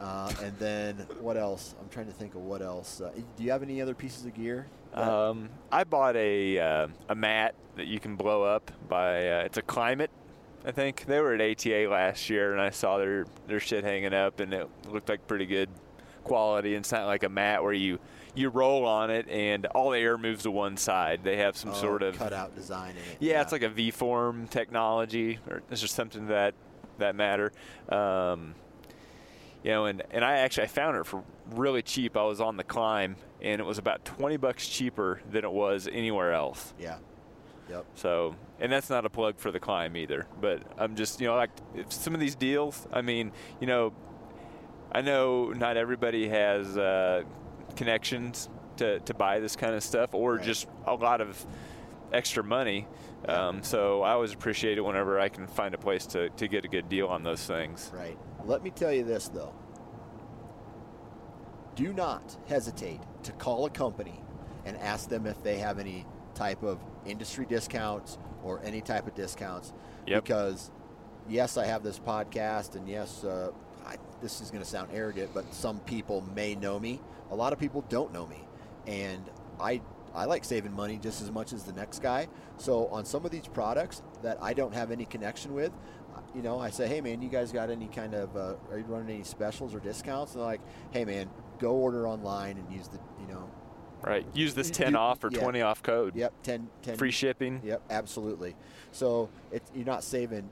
[0.00, 1.74] uh, and then what else?
[1.80, 3.00] I'm trying to think of what else.
[3.00, 4.68] Uh, do you have any other pieces of gear?
[4.94, 9.28] Um, I bought a uh, a mat that you can blow up by.
[9.28, 10.08] Uh, it's a Klymit
[10.64, 14.14] I think they were at ATA last year, and I saw their their shit hanging
[14.14, 15.70] up, and it looked like pretty good
[16.24, 16.74] quality.
[16.74, 17.98] And it's not like a mat where you
[18.34, 21.20] you roll on it and all the air moves to one side.
[21.24, 23.16] They have some Oh, sort of cutout design in it.
[23.20, 26.54] yeah, it's like a V-form technology, or it's just something that
[26.98, 27.52] that matter.
[27.88, 28.54] Um,
[29.64, 32.16] you know, and, and I actually I found it for really cheap.
[32.16, 35.88] I was on the Clymb, and it was about twenty bucks cheaper than it was
[35.90, 36.74] anywhere else.
[36.78, 36.98] yeah.
[37.70, 37.84] Yep.
[37.96, 40.26] So, and that's not a plug for the Clymb either.
[40.40, 42.86] But I'm just, you know, like if some of these deals.
[42.90, 43.92] I mean, you know,
[44.90, 47.24] I know not everybody has uh,
[47.78, 50.44] connections to, to buy this kind of stuff, or Right.
[50.44, 51.46] just a lot of
[52.12, 52.86] extra money.
[53.28, 56.64] Um, so I always appreciate it whenever I can find a place to, to get
[56.64, 57.90] a good deal on those things.
[57.94, 58.18] Right.
[58.44, 59.54] Let me tell you this though.
[61.74, 64.20] Do not hesitate to call a company
[64.64, 69.14] and ask them if they have any type of industry discounts or any type of
[69.14, 69.72] discounts.
[70.06, 70.24] Yep.
[70.24, 70.70] Because,
[71.28, 73.50] yes, I have this podcast, and yes, uh,
[73.86, 77.00] I, this is going to sound arrogant, but some people may know me.
[77.30, 78.46] A lot of people don't know me,
[78.86, 79.22] and
[79.60, 79.80] I
[80.14, 82.28] I like saving money just as much as the next guy.
[82.56, 85.70] So on some of these products that I don't have any connection with,
[86.34, 88.84] you know, I say, hey man, you guys got any kind of, uh, are you
[88.84, 90.32] running any specials or discounts?
[90.32, 90.60] And they're like,
[90.92, 93.50] hey man, go order online and use the, you know,
[94.00, 94.24] Right.
[94.32, 95.40] Use this 10 you- off or yeah.
[95.40, 96.16] 20 off code.
[96.16, 97.60] yep, 10, 10 Free shipping.
[97.64, 98.56] Yep, absolutely.
[98.92, 100.48] So it, you're not saving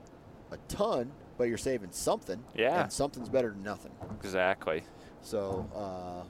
[0.51, 2.43] a ton, but you're saving something.
[2.55, 2.83] Yeah.
[2.83, 3.91] And something's better than nothing.
[4.21, 4.83] Exactly.
[5.21, 6.23] So, uh,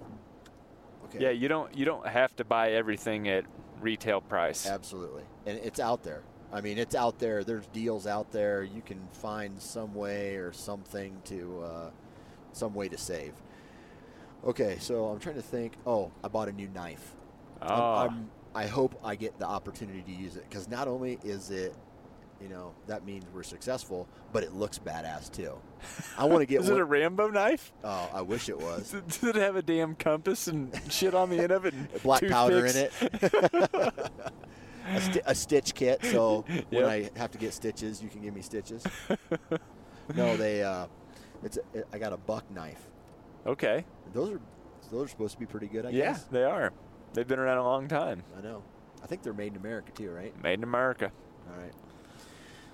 [1.09, 1.23] okay.
[1.23, 3.45] Yeah, you don't you don't have to buy everything at
[3.81, 4.65] retail price.
[4.67, 5.23] Absolutely.
[5.45, 6.23] And it's out there.
[6.51, 7.43] I mean, it's out there.
[7.43, 8.63] There's deals out there.
[8.63, 11.89] You can find some way or something to, uh,
[12.53, 13.33] some way to save.
[14.45, 15.73] Okay, so I'm trying to think.
[15.85, 17.13] Oh, I bought a new knife.
[17.61, 17.93] I'm- Oh.
[17.95, 21.75] I'm, I hope I get the opportunity to use it because not only is it,
[22.41, 25.53] you know, that means we're successful, but it looks badass too.
[26.17, 26.79] I want to get Is one.
[26.79, 27.71] it a Rambo knife?
[27.83, 28.91] oh, I wish it was.
[29.07, 31.73] Does it have a damn compass and shit on the end of it?
[31.73, 32.91] and Black powder in it.
[34.87, 38.33] a, sti- a stitch kit, so when I have to get stitches, you can give
[38.33, 38.83] me stitches.
[40.15, 40.63] no, they.
[40.63, 40.87] Uh,
[41.43, 41.57] it's.
[41.75, 42.87] A, I got a buck knife.
[43.45, 43.85] Okay.
[44.13, 44.41] Those are
[44.91, 45.85] those are supposed to be pretty good.
[45.85, 45.97] I guess.
[45.99, 46.23] yeah, guess.
[46.25, 46.71] they are.
[47.13, 48.23] They've been around a long time.
[48.37, 48.63] I know.
[49.03, 50.33] I think they're made in America too, right?
[50.43, 51.11] Made in America.
[51.49, 51.71] All right.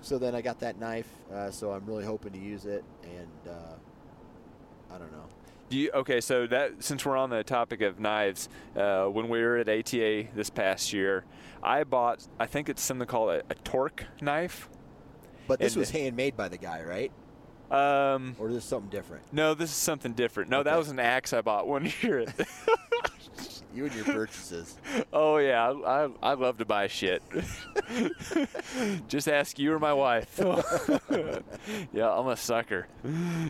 [0.04, 3.48] So then I got that knife, uh, so I'm really hoping to use it, and
[3.54, 5.24] uh, I don't know.
[5.70, 9.40] Do you, okay, so that since we're on the topic of knives, uh, when we
[9.40, 11.24] were at ATA this past year,
[11.62, 14.68] I bought I think it's something called a, a torque knife.
[15.48, 17.10] But this And- was handmade by the guy, right?
[17.70, 19.24] Um, Or is this something different?
[19.32, 20.50] no, this is something different.
[20.50, 22.26] No, that was an axe I bought one year.
[23.74, 24.76] You and your purchases.
[25.12, 27.22] oh yeah, I, I, I love to buy shit.
[29.08, 30.38] Just ask you or my wife.
[31.92, 32.86] yeah, I'm a sucker.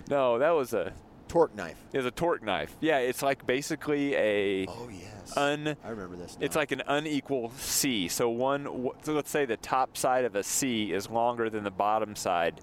[0.09, 0.93] No, that was a
[1.29, 1.77] Torque knife.
[1.93, 2.77] it was a torque knife.
[2.81, 5.37] Yeah, it's like basically a Oh yes.
[5.37, 6.37] un I remember this.
[6.41, 8.09] It's like an unequal C.
[8.09, 11.71] So one, so let's say the top side of a C is longer than the
[11.73, 12.61] bottom side,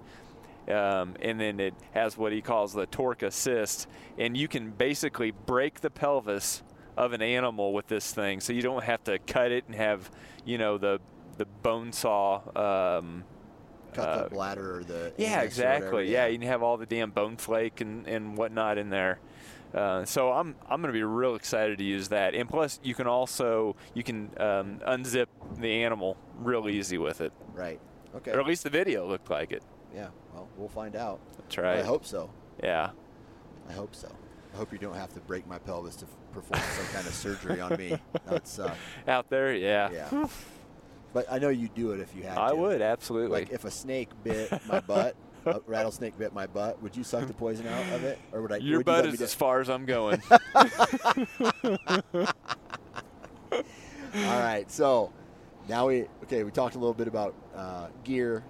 [0.68, 5.32] um, and then it has what he calls the torque assist, and you can basically
[5.32, 6.62] break the pelvis
[6.96, 8.40] of an animal with this thing.
[8.40, 10.10] So you don't have to cut it and have,
[10.44, 11.00] you know, the
[11.38, 12.40] the bone saw.
[12.98, 13.24] Um,
[13.92, 15.12] cut uh, the bladder or the.
[15.16, 15.86] yeah, exactly.
[15.86, 19.20] whatever, Yeah, you can have all the damn bone flake and, and whatnot in there.
[19.74, 22.34] Uh, so I'm I'm going to be real excited to use that.
[22.34, 25.26] And plus, you can also you can um, unzip
[25.58, 27.32] the animal real easy with it.
[27.54, 27.80] Right.
[28.14, 28.32] Okay.
[28.32, 29.62] Or at least the video looked like it.
[29.94, 30.08] Yeah.
[30.34, 31.20] Well, we'll find out.
[31.38, 31.78] That's right.
[31.78, 32.30] I hope so.
[32.62, 32.90] Yeah.
[33.68, 34.14] I hope so.
[34.52, 37.14] I hope you don't have to break my pelvis to f- perform some kind of
[37.14, 37.96] surgery on me.
[38.26, 38.74] That's uh,
[39.08, 39.90] Out there, yeah.
[39.90, 40.26] yeah.
[41.14, 42.56] But I know you'd do it if you had to I to.
[42.56, 43.40] would absolutely.
[43.40, 45.14] Like if a snake bit my butt,
[45.46, 48.52] a rattlesnake bit my butt, would you suck the poison out of it, or would
[48.52, 48.56] I?
[48.58, 50.22] Your would butt me is as far as I'm going.
[54.14, 55.12] All right, so
[55.68, 56.44] now we okay.
[56.44, 58.44] We talked a little bit about uh, gear,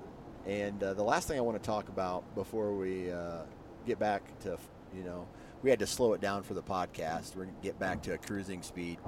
[0.47, 3.43] and uh, the last thing I want to talk about before we uh,
[3.87, 4.59] get back to
[4.97, 5.27] you know
[5.62, 7.37] we had to slow it down for the podcast.
[7.37, 8.98] We're gonna get back to a cruising speed.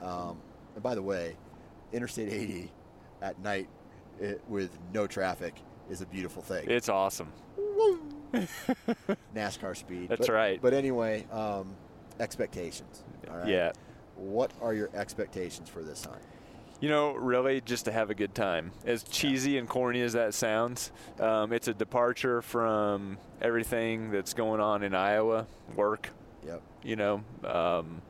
[0.00, 0.38] Um,
[0.74, 1.36] and by the way,
[1.92, 2.70] Interstate 80
[3.22, 3.68] at night
[4.20, 5.54] it, with no traffic
[5.90, 6.68] is a beautiful thing.
[6.68, 7.32] it's awesome.
[9.34, 10.08] NASCAR speed.
[10.08, 10.60] That's But- right.
[10.60, 11.74] But anyway, um,
[12.20, 13.04] expectations.
[13.30, 13.48] All right.
[13.48, 13.72] Yeah.
[14.16, 16.22] What are your expectations for this hunt?
[16.78, 18.72] You know, really, just to have a good time.
[18.84, 24.60] As cheesy and corny as that sounds, um, it's a departure from everything that's going
[24.60, 26.10] on in Iowa, work.
[26.46, 26.62] Yep.
[26.82, 28.02] You know, um,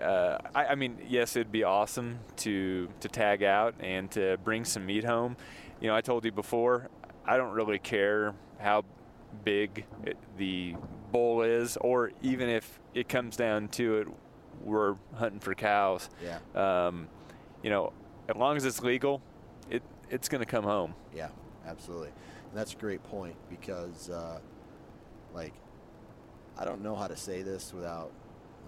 [0.00, 4.64] uh, I, I mean, yes, it'd be awesome to to tag out and to bring
[4.64, 5.36] some meat home.
[5.80, 6.88] You know, I told you before,
[7.24, 8.84] I don't really care how
[9.44, 10.76] big it, the
[11.10, 14.08] bull is, or even if it comes down to it,
[14.62, 16.08] we're hunting for cows.
[16.22, 16.38] Yeah.
[16.54, 17.08] Um,
[17.62, 17.92] you know,
[18.28, 19.20] as long as it's legal,
[19.70, 20.94] it it's going to come home.
[21.14, 21.28] Yeah,
[21.66, 22.08] absolutely.
[22.08, 24.38] And that's a great point because, uh,
[25.34, 25.54] like,
[26.58, 28.12] I don't know how to say this without,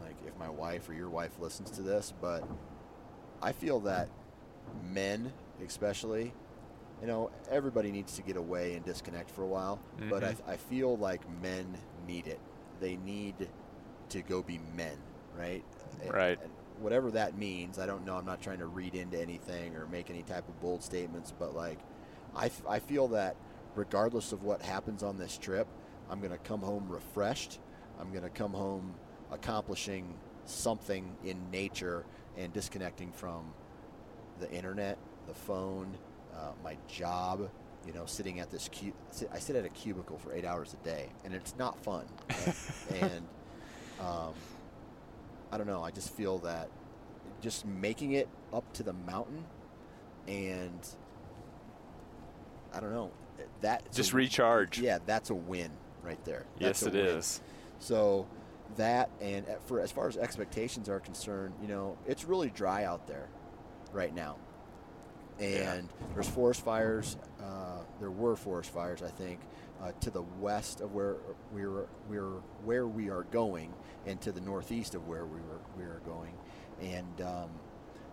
[0.03, 2.43] like, if my wife or your wife listens to this, but
[3.43, 4.09] I feel that
[4.91, 5.33] men,
[5.65, 6.33] especially,
[7.03, 9.79] you know, everybody needs to get away and disconnect for a while,
[10.09, 10.49] but I, Mhm.
[10.49, 11.77] I feel like men
[12.07, 12.41] need it.
[12.81, 13.49] They need
[14.09, 14.97] to go be men,
[15.39, 15.65] right?
[16.09, 16.39] Right.
[16.43, 18.16] and whatever that means, I don't know.
[18.16, 21.55] I'm not trying to read into anything or make any type of bold statements, but
[21.55, 21.79] like,
[22.35, 23.37] I, f- I feel that
[23.75, 25.66] regardless of what happens on this trip,
[26.11, 27.59] I'm going to come home refreshed.
[28.01, 28.95] I'm going to come home
[29.31, 30.14] accomplishing
[30.45, 32.05] something in nature
[32.37, 33.53] and disconnecting from
[34.41, 35.97] the internet, the phone,
[36.37, 37.49] uh, my job.
[37.87, 40.75] You know, sitting at this cu- sit- I sit at a cubicle for eight hours
[40.75, 42.07] a day, and it's not fun.
[42.31, 42.55] right?
[43.03, 43.27] and
[44.01, 44.33] um,
[45.55, 45.85] I don't know.
[45.85, 46.69] I just feel that
[47.41, 49.45] just making it up to the mountain,
[50.27, 50.81] and
[52.73, 53.13] I don't know
[53.61, 54.81] that Just recharge.
[54.81, 55.71] Yeah, that's a win
[56.03, 56.45] right there.
[56.59, 57.17] Yes, That's it win.
[57.19, 57.41] is.
[57.79, 58.27] So
[58.75, 63.07] that and for as far as expectations are concerned, you know, it's really dry out
[63.07, 63.29] there
[63.93, 64.37] right now.
[65.41, 67.16] And there's forest fires.
[67.43, 69.41] Uh, there were forest fires, I think,
[69.82, 71.16] uh, to the west of where
[71.53, 73.72] we were, we were, where we are going,
[74.07, 76.35] and to the northeast of where we were, we are going,
[76.80, 77.51] and um,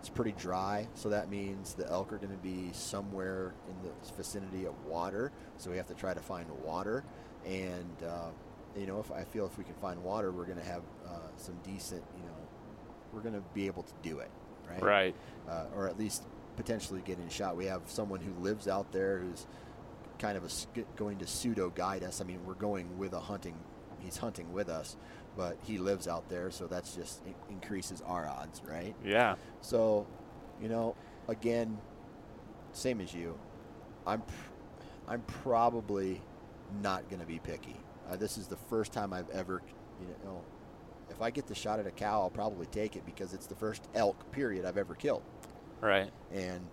[0.00, 0.88] it's pretty dry.
[0.94, 5.30] So that means the elk are going to be somewhere in the vicinity of water.
[5.58, 7.04] So we have to try to find water,
[7.46, 8.30] and uh,
[8.76, 11.18] you know, if I feel if we can find water, we're going to have uh,
[11.36, 12.36] some decent, you know,
[13.12, 14.30] we're going to be able to do it,
[14.68, 14.82] right?
[14.82, 15.14] Right.
[15.48, 16.24] uh, or at least
[16.62, 17.56] potentially getting shot.
[17.56, 19.46] We have someone who lives out there who's
[20.20, 22.20] kind of a, going to pseudo guide us.
[22.20, 23.56] I mean, we're going with a hunting.
[23.98, 24.96] He's hunting with us,
[25.36, 28.94] but he lives out there, so that's just in- increases our odds, right?
[29.04, 29.34] Yeah.
[29.60, 30.06] So,
[30.60, 30.94] you know,
[31.26, 31.78] again,
[32.72, 33.36] same as you,
[34.06, 34.52] I'm pr-
[35.08, 36.22] I'm probably
[36.80, 37.76] not going to be picky.
[38.08, 39.62] Uh, this is the first time I've ever,
[40.00, 40.42] you know,
[41.10, 43.56] if I get the shot at a cow, I'll probably take it because it's the
[43.56, 45.22] first elk period I've ever killed.
[45.82, 46.10] Right.
[46.32, 46.66] And,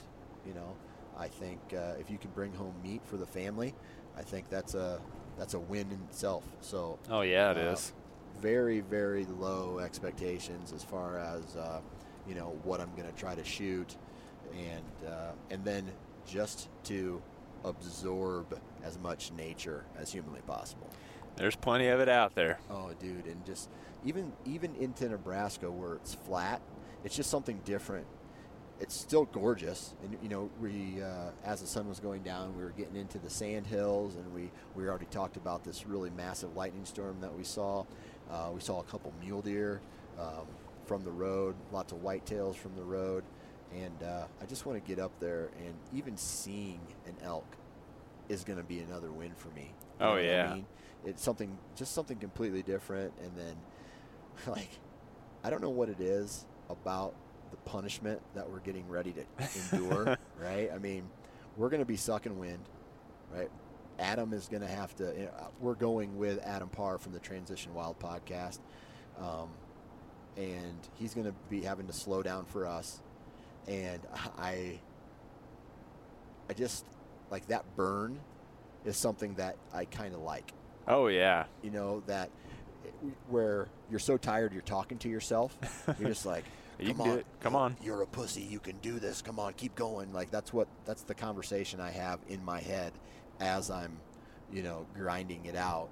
[0.47, 0.75] you know,
[1.17, 3.75] I think uh, if you can bring home meat for the family,
[4.17, 5.01] I think that's a
[5.37, 6.43] that's a win in itself.
[6.61, 7.91] So Oh yeah, it uh, is.
[8.39, 11.81] very very low expectations as far as uh,
[12.27, 13.95] you know what I'm going to try to shoot,
[14.53, 15.89] and uh, and then
[16.25, 17.21] just to
[17.65, 20.89] absorb as much nature as humanly possible.
[21.35, 22.59] There's plenty of it out there.
[22.69, 23.69] Oh, dude, and just
[24.05, 26.61] even even into Nebraska where it's flat,
[27.03, 28.07] it's just something different.
[28.79, 32.63] It's still gorgeous, and you know, we uh, as the sun was going down, we
[32.63, 36.55] were getting into the sand hills, and we we already talked about this really massive
[36.55, 37.83] lightning storm that we saw.
[38.31, 39.81] Uh, we saw a couple mule deer
[40.17, 40.45] um,
[40.85, 43.23] from the road, lots of whitetails from the road,
[43.75, 47.57] and uh, I just want to get up there and even seeing an elk
[48.29, 49.73] is going to be another win for me.
[49.99, 50.53] You Oh, what I yeah.
[50.53, 50.65] mean?
[51.05, 53.55] it's something just something completely different and then
[54.47, 54.69] like
[55.45, 57.13] i don't know what it is about
[57.51, 60.69] the punishment that we're getting ready to endure right?
[60.73, 61.09] I mean
[61.57, 62.59] we're going to be sucking wind
[63.33, 63.49] right?
[63.99, 67.19] Adam is going to have to you know, we're going with adam parr from the
[67.19, 68.59] transition wild podcast
[69.19, 69.49] um,
[70.37, 73.01] and he's going to be having to slow down for us.
[73.67, 73.99] And
[74.37, 74.79] i
[76.49, 76.85] i just
[77.29, 78.19] like that burn
[78.85, 80.53] is something that i kind of like.
[80.87, 81.45] Oh yeah.
[81.61, 82.29] you know that
[83.29, 85.55] where you're so tired you're talking to yourself
[85.99, 86.43] you're just like
[86.79, 87.25] You come can do on it.
[87.41, 90.53] Come on." you're a pussy you can do this come on keep going like that's
[90.53, 92.93] what that's the conversation i have in my head
[93.39, 93.99] as i'm
[94.51, 95.89] you know grinding it out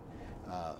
[0.49, 0.73] uh,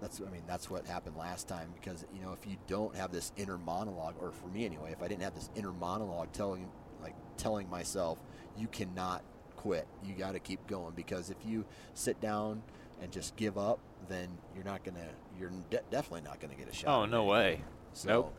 [0.00, 3.10] that's i mean that's what happened last time because you know if you don't have
[3.10, 6.68] this inner monologue or for me anyway if i didn't have this inner monologue telling
[7.02, 8.18] like telling myself
[8.56, 9.22] you cannot
[9.56, 12.62] quit you got to keep going because if you sit down
[13.02, 13.78] and just give up
[14.08, 17.62] then you're not gonna you're de- definitely not gonna get a shot Oh no way.
[17.92, 18.34] so Nope.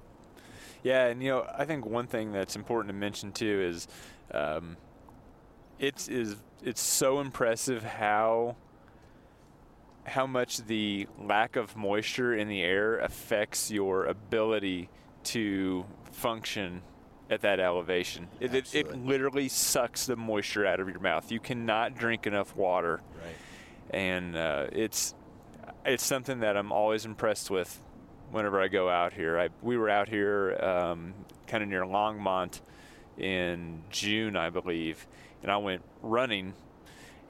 [0.84, 3.88] Yeah, and you know, I think one thing that's important to mention too is
[4.32, 4.78] um,
[5.78, 8.56] it's is it's so impressive how
[10.06, 14.90] how much the lack of moisture in the air affects your ability
[15.24, 16.82] to function
[17.30, 18.28] at that elevation.
[18.40, 21.32] It, it, it literally sucks the moisture out of your mouth.
[21.32, 23.36] You cannot drink enough water, right
[23.90, 25.16] and uh, it's
[25.86, 27.82] it's something that I'm always impressed with
[28.32, 29.40] whenever I go out here.
[29.40, 31.14] I, we were out here um,
[31.48, 32.62] kind of near Longmont
[33.18, 35.06] in June, I believe,
[35.44, 36.54] and I went running,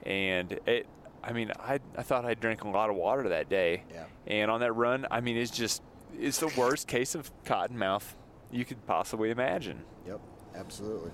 [0.04, 0.86] and it.
[1.22, 4.04] I mean, I I thought I drank a lot of water that day, Yeah.
[4.26, 5.82] and on that run, I mean, it's just
[6.18, 8.16] it's the worst case of cotton mouth
[8.50, 9.82] you could possibly imagine.
[10.06, 10.20] Yep.
[10.56, 11.10] Absolutely.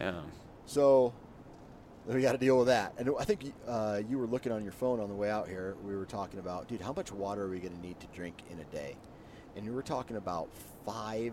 [0.00, 0.20] Yeah.
[0.66, 1.12] So
[2.06, 2.94] we got to deal with that.
[2.98, 5.76] And I think uh, you were looking on your phone on the way out here.
[5.84, 8.36] We were talking about, dude, how much water are we going to need to drink
[8.50, 8.96] in a day?
[9.58, 10.48] And we were talking about
[10.86, 11.32] five,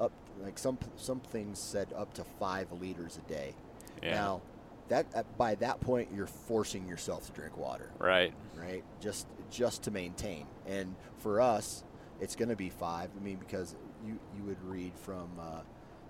[0.00, 0.10] up
[0.42, 3.54] like some some things said up to five liters a day.
[4.02, 4.14] Yeah.
[4.14, 4.40] Now,
[4.88, 8.32] that by that point, you're forcing yourself to drink water, Right.
[8.56, 8.82] right?
[9.00, 10.46] Just just to maintain.
[10.66, 11.84] And for us,
[12.20, 13.10] it's going to be five.
[13.20, 15.60] I mean, because you you would read from uh,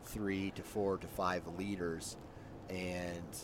[0.05, 2.17] three to four to five liters,
[2.71, 3.37] and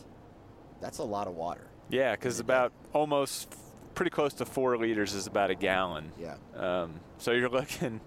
[0.80, 1.66] that's a lot of water.
[1.90, 3.52] Yeah, because about almost
[3.98, 6.12] pretty close to four liters is about a gallon.
[6.16, 8.00] Yeah, Um, so you're looking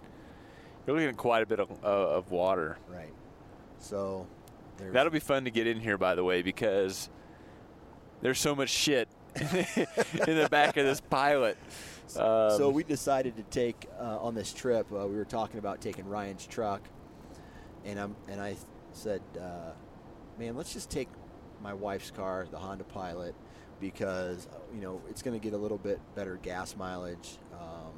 [0.88, 2.78] you're looking at quite a bit of, uh, of water.
[2.88, 3.14] right.
[3.78, 4.26] So
[4.78, 7.10] there's, That'll be fun to get in here, by the way, because
[8.22, 11.58] there's so much shit in the back of this pilot.
[12.16, 14.88] Um, so we decided to take uh, on this trip.
[14.94, 16.88] Uh, we were talking about taking Ryan's truck,
[17.84, 18.56] and I'm and I
[18.94, 19.72] said, uh,
[20.39, 21.10] "Man, let's just take
[21.62, 23.36] my wife's car, the Honda Pilot,
[23.82, 27.92] because you know it's going to get a little bit better gas mileage." Um,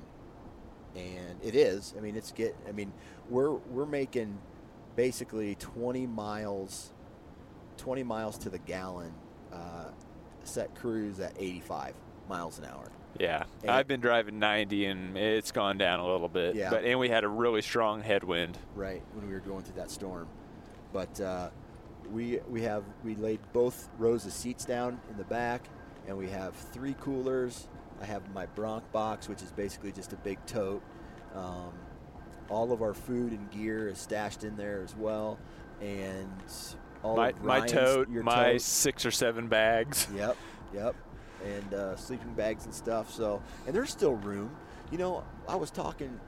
[0.96, 1.94] and it is.
[1.96, 2.56] I mean, it's get.
[2.68, 2.92] I mean,
[3.30, 4.40] we're we're making
[4.96, 6.92] basically 20 miles,
[7.78, 9.14] 20 miles to the gallon.
[9.52, 9.86] Uh,
[10.46, 11.94] set cruise at 85
[12.28, 12.92] miles an hour.
[13.20, 16.56] yeah, and- I've been driving 90 and it's gone down a little bit.
[16.56, 16.70] Yeah.
[16.70, 18.58] But and we had a really strong headwind.
[18.76, 20.28] right when we were going through that storm.
[20.92, 21.50] But uh,
[22.14, 25.68] we we have we laid both rows of seats down in the back,
[26.08, 27.68] and we have three coolers.
[28.02, 30.84] I have my Bronc box, which is basically just a big tote.
[31.34, 31.74] Um,
[32.50, 35.40] all of our food and gear is stashed in there as well,
[35.82, 36.30] and
[37.04, 38.62] all my of my tote, your my tote.
[38.62, 40.08] six or seven bags.
[40.16, 40.38] Yep,
[40.74, 40.96] yep,
[41.44, 43.12] and uh, sleeping bags and stuff.
[43.12, 44.56] So, and there's still room.
[44.92, 46.20] You know, I was talking.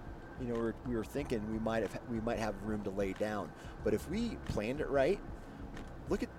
[0.42, 2.90] You know, we were, we were thinking we might have we might have room to
[2.90, 3.50] lay down,
[3.84, 5.20] but if we planned it right,
[6.10, 6.30] look at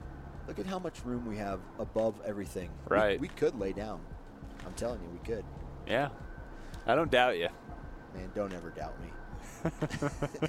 [0.47, 2.71] look at how much room we have above everything.
[2.89, 3.21] We- Right.
[3.21, 4.01] we, could lay down.
[4.65, 5.45] I'm telling you, we could.
[5.87, 6.09] Yeah,
[6.87, 7.49] I don't doubt you.
[8.15, 9.11] Man, don't ever doubt me.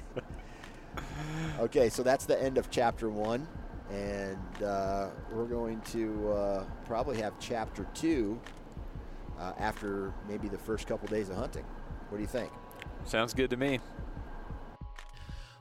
[1.60, 3.46] okay, so that's the end of chapter one,
[3.90, 8.40] and uh, we're going to uh, probably have chapter two
[9.38, 11.64] uh, after maybe the first couple days of hunting.
[12.08, 12.50] What do you think?
[13.04, 13.80] Sounds good to me.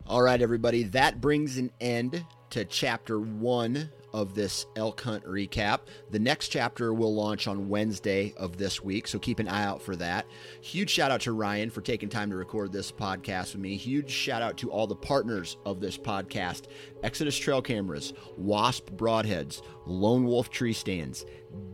[0.05, 5.81] All right, everybody, that brings an end to chapter one of this elk hunt recap.
[6.09, 9.81] The next chapter will launch on Wednesday of this week, so keep an eye out
[9.81, 10.25] for that.
[10.61, 13.75] Huge shout out to Ryan for taking time to record this podcast with me.
[13.75, 16.63] Huge shout out to all the partners of this podcast
[17.03, 21.25] Exodus Trail Cameras, Wasp Broadheads, Lone Wolf Tree Stands,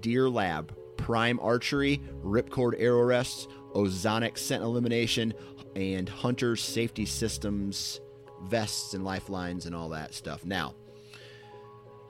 [0.02, 5.34] Deer Lab, Prime Archery, Ripcord Arrow Rests, Ozonic Scent Elimination,
[5.76, 8.02] and Hunter's Safety Systems
[8.44, 10.46] vests and lifelines and all that stuff.
[10.46, 10.76] Now,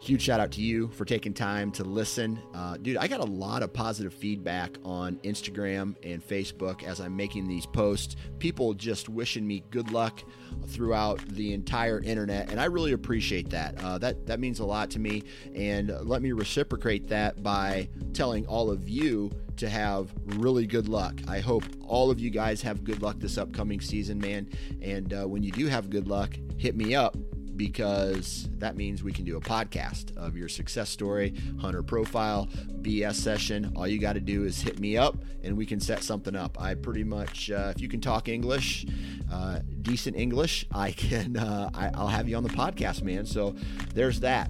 [0.03, 2.37] huge shout out to you for taking time to listen.
[2.53, 7.15] Uh, dude, I got a lot of positive feedback on Instagram and Facebook as I'm
[7.15, 8.17] making these posts.
[8.37, 10.21] People just wishing me good luck
[10.67, 13.81] throughout the entire internet, and I really appreciate that.
[13.81, 15.23] Uh, that that means a lot to me,
[15.55, 21.15] and let me reciprocate that by telling all of you to have really good luck.
[21.27, 24.49] I hope all of you guys have good luck this upcoming season, man.
[24.81, 27.15] And uh, when you do have good luck, hit me up
[27.55, 32.47] because that means we can do a podcast of your success story, hunter profile,
[32.81, 33.71] BS session.
[33.75, 36.59] All you got to do is hit me up and we can set something up.
[36.59, 38.85] I pretty much, uh, if you can talk English,
[39.31, 43.25] uh, decent English, I can, uh, I, I'll have you on the podcast, man.
[43.25, 43.55] So
[43.93, 44.49] there's that.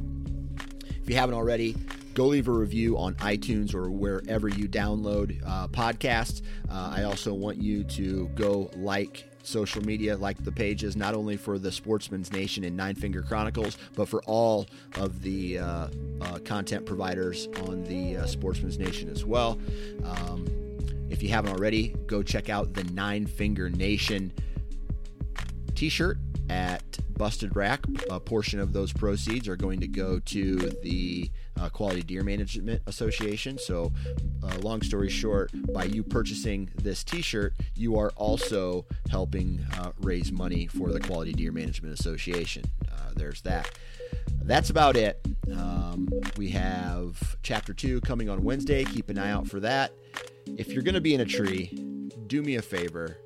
[1.02, 1.76] If you haven't already,
[2.14, 6.42] go leave a review on iTunes or wherever you download uh, podcasts.
[6.70, 11.38] Uh, I also want you to go like social media, like the pages, not only
[11.38, 15.88] for the Sportsman's Nation and Nine Finger Chronicles, but for all of the uh,
[16.22, 19.60] uh, content providers on the uh, Sportsman's Nation as well.
[20.06, 20.48] Um,
[21.10, 24.32] if you haven't already, go check out the Nine Finger Nation
[25.76, 26.18] t shirt
[26.50, 26.84] at
[27.18, 27.86] Busted Rack.
[28.10, 31.30] A portion of those proceeds are going to go to the
[31.60, 33.58] uh, Quality Deer Management Association.
[33.58, 33.92] So,
[34.44, 39.92] uh, long story short, by you purchasing this t shirt, you are also helping uh,
[40.00, 42.64] raise money for the Quality Deer Management Association.
[42.92, 43.70] Uh, there's that.
[44.44, 45.26] That's about it.
[45.52, 48.84] Um, we have chapter two coming on Wednesday.
[48.84, 49.94] Keep an eye out for that.
[50.46, 51.68] If you're going to be in a tree,
[52.28, 53.18] do me a favor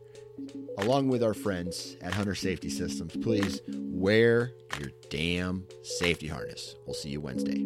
[0.78, 6.75] along with our friends at Hunter Safety Systems, please wear your damn safety harness.
[6.86, 7.65] We'll see you Wednesday.